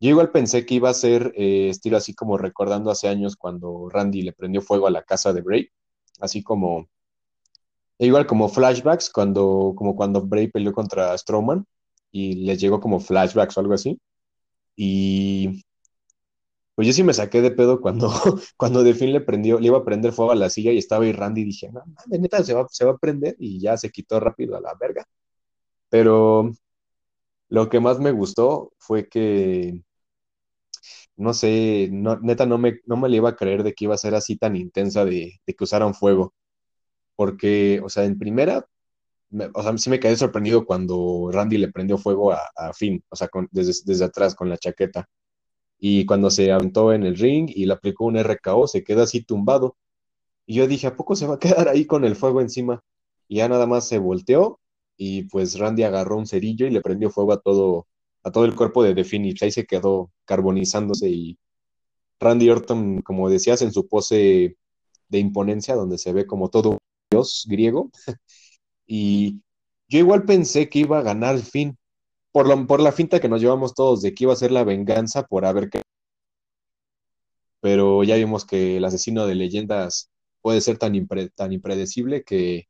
[0.00, 3.88] yo igual pensé que iba a ser eh, estilo así como recordando hace años cuando
[3.88, 5.70] Randy le prendió fuego a la casa de Bray,
[6.20, 6.88] así como
[7.98, 11.66] igual como flashbacks cuando como cuando Bray peleó contra Strowman
[12.12, 13.98] y les llegó como flashbacks o algo así.
[14.76, 15.64] Y
[16.76, 18.10] pues yo sí me saqué de pedo cuando,
[18.56, 21.04] cuando de fin le prendió, le iba a prender fuego a la silla y estaba
[21.04, 23.76] ahí Randy y dije, no, de neta se va, se va a prender y ya
[23.76, 25.06] se quitó rápido a la verga.
[25.88, 26.52] Pero
[27.48, 29.82] lo que más me gustó fue que
[31.16, 33.98] no sé, neta no me, no me le iba a creer de que iba a
[33.98, 36.34] ser así tan intensa de, que usaran fuego.
[37.16, 38.66] Porque, o sea, en primera,
[39.54, 42.40] o sea, sí me quedé sorprendido cuando Randy le prendió fuego a,
[42.74, 45.08] Finn, o sea, desde, atrás con la chaqueta.
[45.78, 49.22] Y cuando se aventó en el ring y le aplicó un RKO, se queda así
[49.22, 49.76] tumbado.
[50.46, 52.82] Y yo dije, ¿a poco se va a quedar ahí con el fuego encima?
[53.28, 54.60] Y ya nada más se volteó
[54.96, 57.86] y pues Randy agarró un cerillo y le prendió fuego a todo,
[58.22, 59.36] a todo el cuerpo de The.
[59.42, 61.38] Ahí se quedó carbonizándose y
[62.20, 64.56] Randy Orton, como decías, en su pose
[65.08, 66.78] de imponencia, donde se ve como todo
[67.10, 67.90] dios griego.
[68.86, 69.42] y
[69.88, 71.78] yo igual pensé que iba a ganar Finn,
[72.36, 74.62] por, lo, por la finta que nos llevamos todos de que iba a ser la
[74.62, 75.80] venganza por haber que
[77.62, 80.10] pero ya vimos que el asesino de leyendas
[80.42, 80.92] puede ser tan,
[81.34, 82.68] tan impredecible que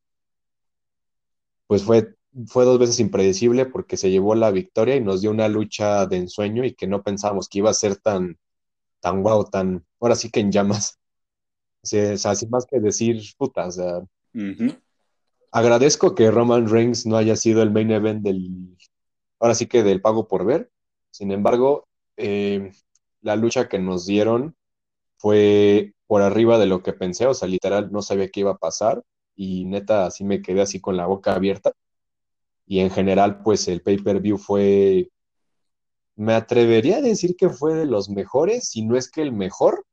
[1.67, 2.15] pues fue
[2.47, 6.19] fue dos veces impredecible porque se llevó la victoria y nos dio una lucha de
[6.19, 8.39] ensueño y que no pensábamos que iba a ser tan,
[9.01, 11.01] tan guau, tan, ahora sí que en llamas.
[11.83, 14.03] O sea, sin más que decir, puta, o sea,
[15.51, 18.76] agradezco que Roman Reigns no haya sido el main event del,
[19.41, 20.71] ahora sí que del pago por ver.
[21.11, 22.73] Sin embargo, eh,
[23.23, 24.57] la lucha que nos dieron
[25.19, 28.59] fue por arriba de lo que pensé, o sea, literal no sabía qué iba a
[28.59, 29.03] pasar
[29.35, 31.73] y neta así me quedé así con la boca abierta
[32.67, 35.11] y en general pues el pay-per-view fue,
[36.17, 39.85] me atrevería a decir que fue de los mejores, si no es que el mejor,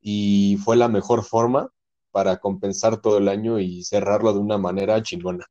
[0.00, 1.70] y fue la mejor forma
[2.10, 5.46] para compensar todo el año y cerrarlo de una manera chingona.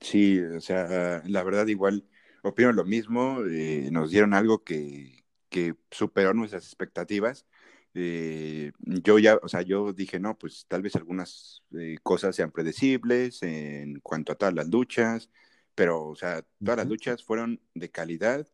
[0.00, 2.08] Sí, o sea, la verdad igual
[2.42, 7.46] opino lo mismo, eh, nos dieron algo que, que superó nuestras expectativas
[7.94, 12.52] eh, yo ya, o sea, yo dije, no, pues tal vez algunas eh, cosas sean
[12.52, 15.30] predecibles en cuanto a todas las luchas,
[15.74, 18.46] pero, o sea, todas las luchas fueron de calidad,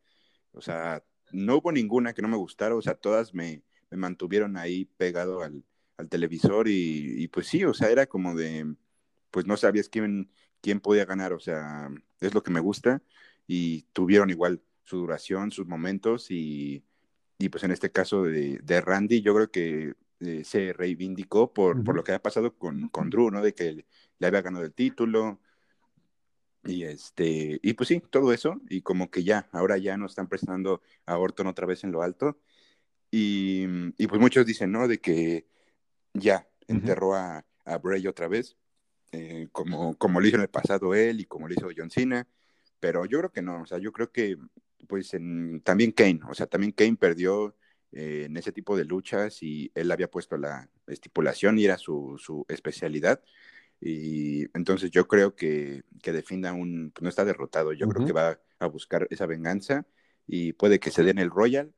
[0.53, 4.86] o sea, no hubo ninguna que no me gustara, o sea, todas me, mantuvieron ahí
[4.97, 5.64] pegado al,
[6.09, 8.74] televisor y, pues sí, o sea, era como de,
[9.30, 10.30] pues no sabías quién,
[10.64, 11.90] quién podía ganar, o sea,
[12.20, 13.02] es lo que me gusta
[13.46, 16.84] y tuvieron igual su duración, sus momentos y
[17.38, 21.94] y pues en este caso de, Randy, yo creo que eh, se reivindicó por, por,
[21.96, 23.42] lo que ha pasado con, con Drew, ¿no?
[23.42, 23.86] De que
[24.18, 25.40] le había ganado el título.
[26.64, 30.28] Y este, y pues sí, todo eso, y como que ya, ahora ya no están
[30.28, 32.38] presentando a Orton otra vez en lo alto.
[33.10, 33.66] Y,
[33.98, 34.88] y pues muchos dicen, ¿no?
[34.88, 35.46] De que
[36.14, 38.56] ya enterró a, a, Bray otra vez,
[39.14, 42.26] eh, como, como lo hizo en el pasado él y como lo hizo John Cena.
[42.80, 44.36] Pero yo creo que no, o sea, yo creo que
[44.88, 47.56] pues en, también Kane, o sea, también Kane perdió
[47.92, 52.16] eh, en ese tipo de luchas y él había puesto la estipulación y era su,
[52.18, 53.22] su especialidad.
[53.80, 58.40] Y entonces yo creo que, que defina un, no está derrotado, yo creo que va
[58.58, 59.86] a buscar esa venganza
[60.26, 61.72] y puede que se dé en el Royal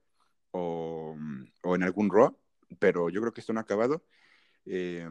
[0.53, 1.16] o,
[1.62, 2.37] o en algún Raw,
[2.78, 4.05] pero yo creo que esto no ha acabado.
[4.66, 5.09] Eh,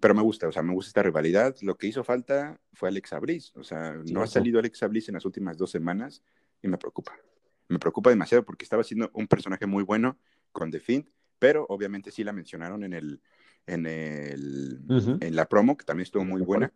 [0.00, 1.54] pero me gusta, o sea, me gusta esta rivalidad.
[1.60, 5.14] Lo que hizo falta fue Alexa Bliss, o sea, no ha salido Alexa Bliss en
[5.14, 6.22] las últimas dos semanas
[6.62, 7.16] y me preocupa.
[7.68, 10.18] Me preocupa demasiado porque estaba siendo un personaje muy bueno
[10.52, 11.08] con The Fiend,
[11.38, 13.20] pero obviamente sí la mencionaron en el
[13.66, 14.82] en el
[15.20, 16.72] en la promo que también estuvo muy buena.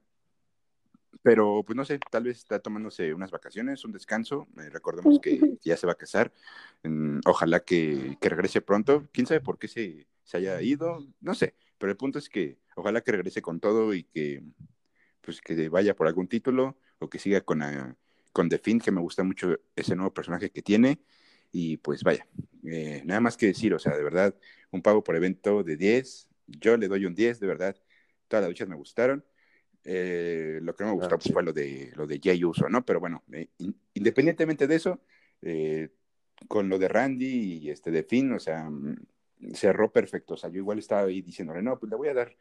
[1.23, 4.47] Pero pues no sé, tal vez está tomándose unas vacaciones, un descanso.
[4.59, 6.33] Eh, recordemos que, ya se va a casar.
[6.85, 9.09] Mm, ojalá que, que, regrese pronto.
[9.13, 11.05] ¿Quién sabe por qué se, se haya ido?
[11.21, 11.55] No sé.
[11.79, 14.43] Pero el punto es que ojalá que regrese con todo y que
[15.21, 17.97] pues que vaya por algún título o que siga con, la,
[18.33, 21.01] con The Finn, que me gusta mucho ese nuevo personaje que tiene.
[21.53, 22.27] Y pues vaya,
[22.65, 24.35] eh, nada más que decir, o sea, de verdad,
[24.71, 27.77] un pago por evento de 10, yo le doy un 10, de verdad.
[28.27, 29.25] Todas las luchas me gustaron.
[29.85, 32.85] Eh, lo que no me gustó pues, fue lo de, lo de Jay Uso, ¿no?
[32.85, 33.49] Pero bueno, eh,
[33.95, 35.01] independientemente de eso,
[36.49, 38.69] con lo de Randy y este de Finn, o sea,
[39.55, 40.35] cerró perfecto.
[40.35, 42.35] O sea, yo igual estaba ahí diciéndole, no, pues le voy a dar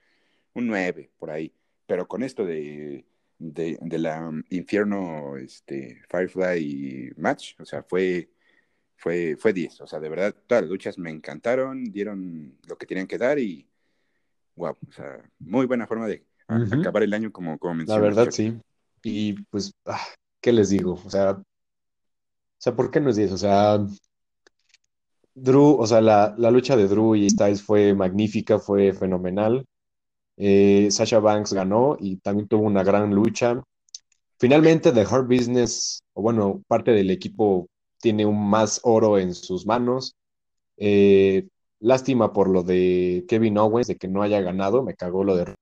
[0.53, 1.53] un 9 por ahí.
[1.85, 3.05] Pero con esto de,
[3.39, 8.29] de, de la Infierno este, Firefly match, o sea, fue,
[8.95, 9.81] fue, fue 10.
[9.81, 13.39] O sea, de verdad, todas las luchas me encantaron, dieron lo que tenían que dar
[13.39, 13.67] y
[14.55, 18.59] wow, o sea, muy buena forma de acabar el año como, como La verdad, sí.
[19.03, 20.05] Y pues, ah,
[20.41, 20.99] ¿qué les digo?
[21.05, 23.31] O sea, o sea, ¿por qué no es 10?
[23.33, 23.77] O sea,
[25.37, 29.65] Drew, o sea, la, la, lucha de Drew y Styles fue magnífica, fue fenomenal.
[30.37, 33.61] Eh, Sasha Banks ganó y también tuvo una gran lucha.
[34.39, 37.67] Finalmente, The Hard Business, o bueno, parte del equipo
[37.99, 40.15] tiene un más oro en sus manos.
[40.77, 41.47] Eh,
[41.79, 45.55] lástima por lo de Kevin Owens, de que no haya ganado, me cagó lo de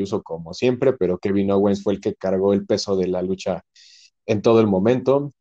[0.00, 3.64] uso como siempre, pero Kevin Owens fue el que cargó el peso de la lucha
[4.26, 5.32] en todo el momento.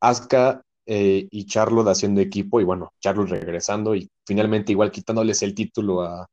[0.00, 5.54] Asuka eh, y Charlotte haciendo equipo, y bueno, Charlotte regresando y finalmente igual quitándoles el
[5.54, 6.28] título a,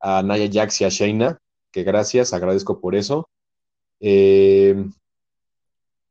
[0.00, 1.38] a Naya Jax y a Shayna,
[1.72, 3.28] que gracias, agradezco por eso.
[4.00, 4.76] Eh,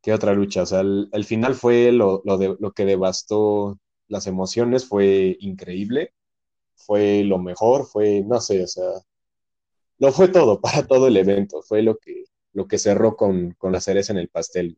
[0.02, 0.64] ¿Qué otra lucha?
[0.64, 6.14] O sea, el, final fue lo, de, lo que devastó las emociones, fue increíble,
[6.76, 8.86] fue lo mejor, fue, no sé, o sea,
[10.00, 13.72] lo fue todo para todo el evento, fue lo que, lo que cerró con, con
[13.72, 14.78] la cereza en el pastel.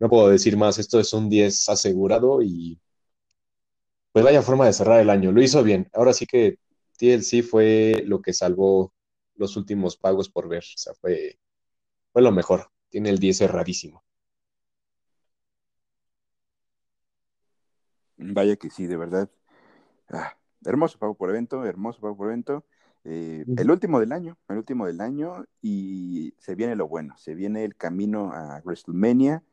[0.00, 2.80] No puedo decir más, esto es un 10 asegurado y
[4.12, 5.32] pues vaya forma de cerrar el año.
[5.32, 5.88] Lo hizo bien.
[5.92, 6.58] Ahora sí que
[6.98, 8.92] TLC fue lo que salvó
[9.36, 10.62] los últimos pagos por ver.
[10.62, 11.38] O sea, fue,
[12.12, 12.70] fue lo mejor.
[12.90, 14.04] Tiene el 10 cerradísimo.
[18.16, 19.30] Vaya que sí, de verdad.
[20.10, 22.64] Ah, hermoso pago por evento, hermoso pago por evento.
[23.04, 27.34] Eh, el último del año, el último del año, y se viene lo bueno, se
[27.34, 29.44] viene el camino a WrestleMania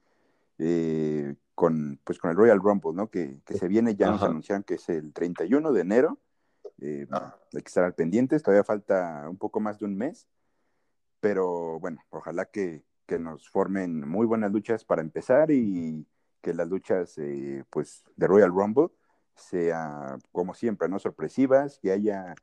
[0.57, 3.09] eh, con, pues, con el Royal Rumble, ¿no?
[3.09, 6.19] Que, se viene, ya nos anunciaron que es el 31 de enero,
[6.81, 7.35] eh, ah.
[7.53, 10.27] hay que estar al pendiente, todavía falta un poco más de un mes,
[11.19, 12.83] pero bueno, ojalá que,
[13.19, 16.07] nos formen muy buenas luchas para empezar y
[16.41, 18.87] que las luchas, eh, pues, de Royal Rumble
[19.35, 20.97] sea, como siempre, ¿no?
[20.97, 22.33] Sorpresivas, que haya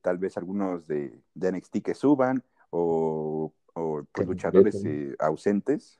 [0.00, 4.84] tal vez algunos de, de, NXT que suban o, o pues, luchadores
[5.18, 5.99] ausentes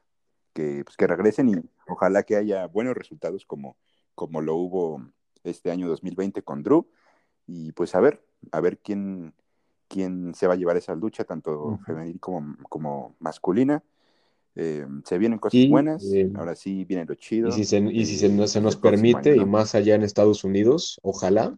[0.53, 1.55] que, pues, que regresen y
[1.88, 3.76] ojalá que haya buenos resultados como,
[4.14, 5.03] como lo hubo
[5.44, 6.86] este año 2020 con Drew.
[7.46, 8.22] Y pues a ver,
[8.53, 9.34] a ver quién,
[9.88, 13.82] quién se va a llevar esa lucha, tanto femenil como, como masculina.
[14.57, 17.48] Eh, se vienen cosas buenas, eh, ahora sí viene lo chido.
[17.48, 20.98] Y si se, y si se, se nos permite, y más allá en Estados Unidos,
[21.03, 21.57] ojalá,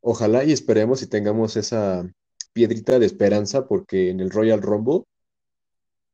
[0.00, 2.10] ojalá y esperemos y tengamos esa
[2.52, 5.04] piedrita de esperanza, porque en el Royal Rumble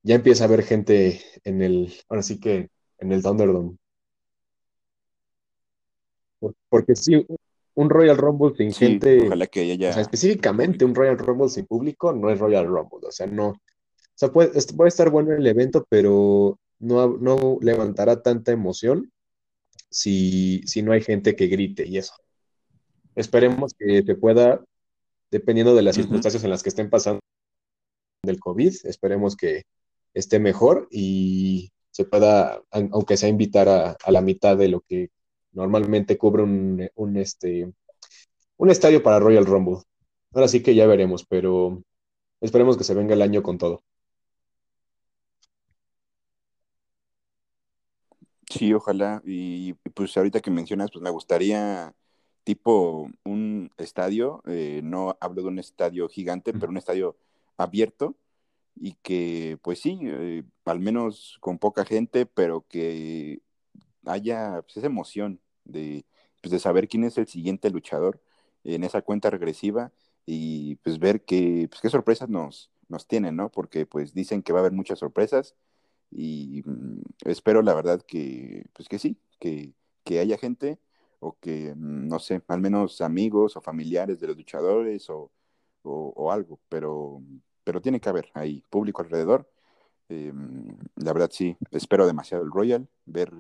[0.03, 3.77] ya empieza a haber gente en el, ahora sí que en el Thunderdome.
[6.69, 7.25] Porque sí,
[7.75, 11.67] un Royal Rumble sin gente, ojalá que haya o sea, específicamente un Royal Rumble sin
[11.67, 13.61] público no es Royal Rumble, o sea, no, o
[14.15, 19.13] sea, puede, puede estar bueno el evento, pero no, no levantará tanta emoción
[19.89, 22.15] si, si no hay gente que grite y eso.
[23.15, 24.65] Esperemos que se pueda,
[25.31, 27.21] dependiendo de las circunstancias en las que estén pasando
[28.25, 29.63] del COVID, esperemos que,
[30.15, 35.11] esté mejor y se pueda, aunque sea invitar a, la mitad de lo que
[35.53, 37.73] normalmente cubre un, un, este,
[38.57, 39.79] un estadio para Royal Rumble.
[40.33, 41.83] Ahora sí que ya veremos, pero
[42.41, 43.83] esperemos que se venga el año con todo.
[48.51, 49.23] Sí, ojalá.
[49.25, 51.95] Y pues ahorita que mencionas, pues me gustaría
[52.45, 57.17] tipo un estadio, eh, no hablo de un estadio gigante, pero un estadio
[57.57, 58.17] abierto,
[58.75, 63.43] y que pues sí, eh, al menos con poca gente, pero que
[64.07, 66.07] haya pues, esa emoción de,
[66.41, 68.21] pues, de saber quién es el siguiente luchador
[68.65, 69.93] en esa cuenta regresiva
[70.27, 73.51] y pues ver que, pues, qué sorpresas nos, nos tienen, ¿no?
[73.51, 75.57] Porque pues dicen que va a haber muchas sorpresas
[76.11, 80.79] y mm, espero la verdad que, pues que sí, que, que haya gente
[81.21, 85.31] o que, mm, no sé, al menos amigos o familiares de los luchadores o,
[85.83, 87.23] o algo, pero
[87.65, 89.49] pero tiene que haber ahí público alrededor.
[90.09, 93.33] Em, la verdad sí, espero demasiado el Royal, ver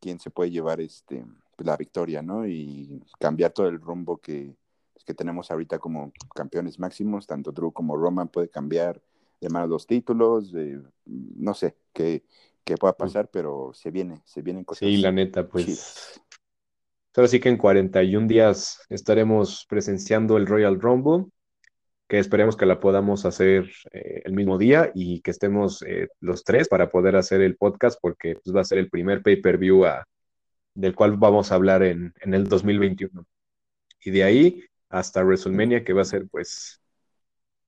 [0.00, 1.24] quién se puede llevar este,
[1.58, 2.46] la victoria, ¿no?
[2.46, 4.56] Y cambiar todo el rumbo que,
[5.04, 9.00] que tenemos ahorita como campeones máximos, tanto Drew como Roman puede cambiar
[9.40, 10.52] de mano los títulos,
[11.04, 12.24] no sé qué,
[12.64, 14.80] qué pueda pasar, pero se viene, se vienen cosas.
[14.80, 16.20] Sí, la neta, pues.
[17.16, 21.26] Ahora sí que en 41 días estaremos presenciando el Royal Rumble
[22.10, 26.42] que esperemos que la podamos hacer eh, el mismo día y que estemos eh, los
[26.42, 29.84] tres para poder hacer el podcast porque pues, va a ser el primer pay-per-view
[30.74, 33.24] del cual vamos a hablar en, en, el 2021.
[34.04, 36.80] y de ahí hasta WrestleMania, que va a ser pues,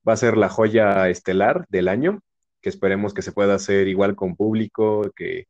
[0.06, 2.20] va a ser la joya estelar del año,
[2.60, 5.46] que esperemos que se pueda hacer igual con público, que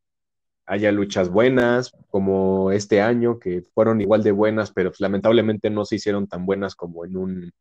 [0.67, 5.87] haya luchas buenas, como este año, que fueron igual de buenas, pero pues, lamentablemente no
[5.87, 7.53] se hicieron tan buenas como en un,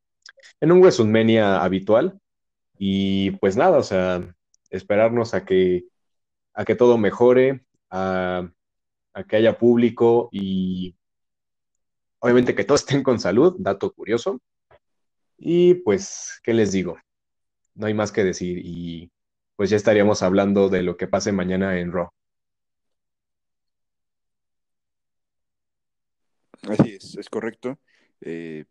[0.59, 2.19] en un WrestleMania habitual.
[2.77, 4.35] Y pues nada, o sea,
[4.69, 5.85] esperarnos a que,
[6.53, 8.49] a que todo mejore, a,
[9.13, 10.95] a que haya público y
[12.19, 14.39] obviamente que todos estén con salud, dato curioso.
[15.37, 16.97] Y pues, ¿qué les digo?
[17.75, 19.11] No hay más que decir y
[19.55, 22.09] pues ya estaríamos hablando de lo que pase mañana en Raw.
[26.63, 27.79] Así es, es correcto.
[28.21, 28.65] Eh,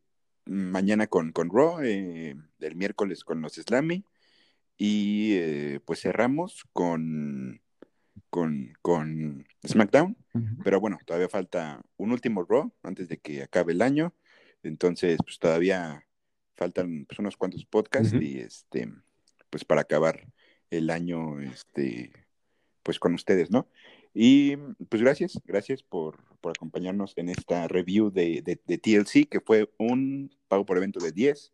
[0.44, 4.04] mañana con, con Raw, eh, el miércoles con los Slammy
[4.76, 7.60] y eh, pues cerramos con,
[8.30, 10.16] con, con SmackDown,
[10.64, 14.14] pero bueno, todavía falta un último Raw antes de que acabe el año,
[14.62, 16.06] entonces pues todavía
[16.56, 18.92] faltan pues, unos cuantos podcasts y este,
[19.50, 20.26] pues para acabar
[20.70, 22.12] el año, este,
[22.82, 23.68] pues con ustedes, ¿no?
[24.14, 24.56] Y
[24.88, 30.34] pues gracias, gracias por, por acompañarnos en esta review de, de, TLC, que fue un
[30.48, 31.52] pago por evento de 10.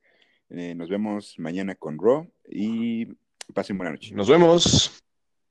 [0.50, 3.06] Eh, nos vemos mañana con Raw y
[3.52, 4.14] pasen buena noche.
[4.14, 4.95] Nos vemos.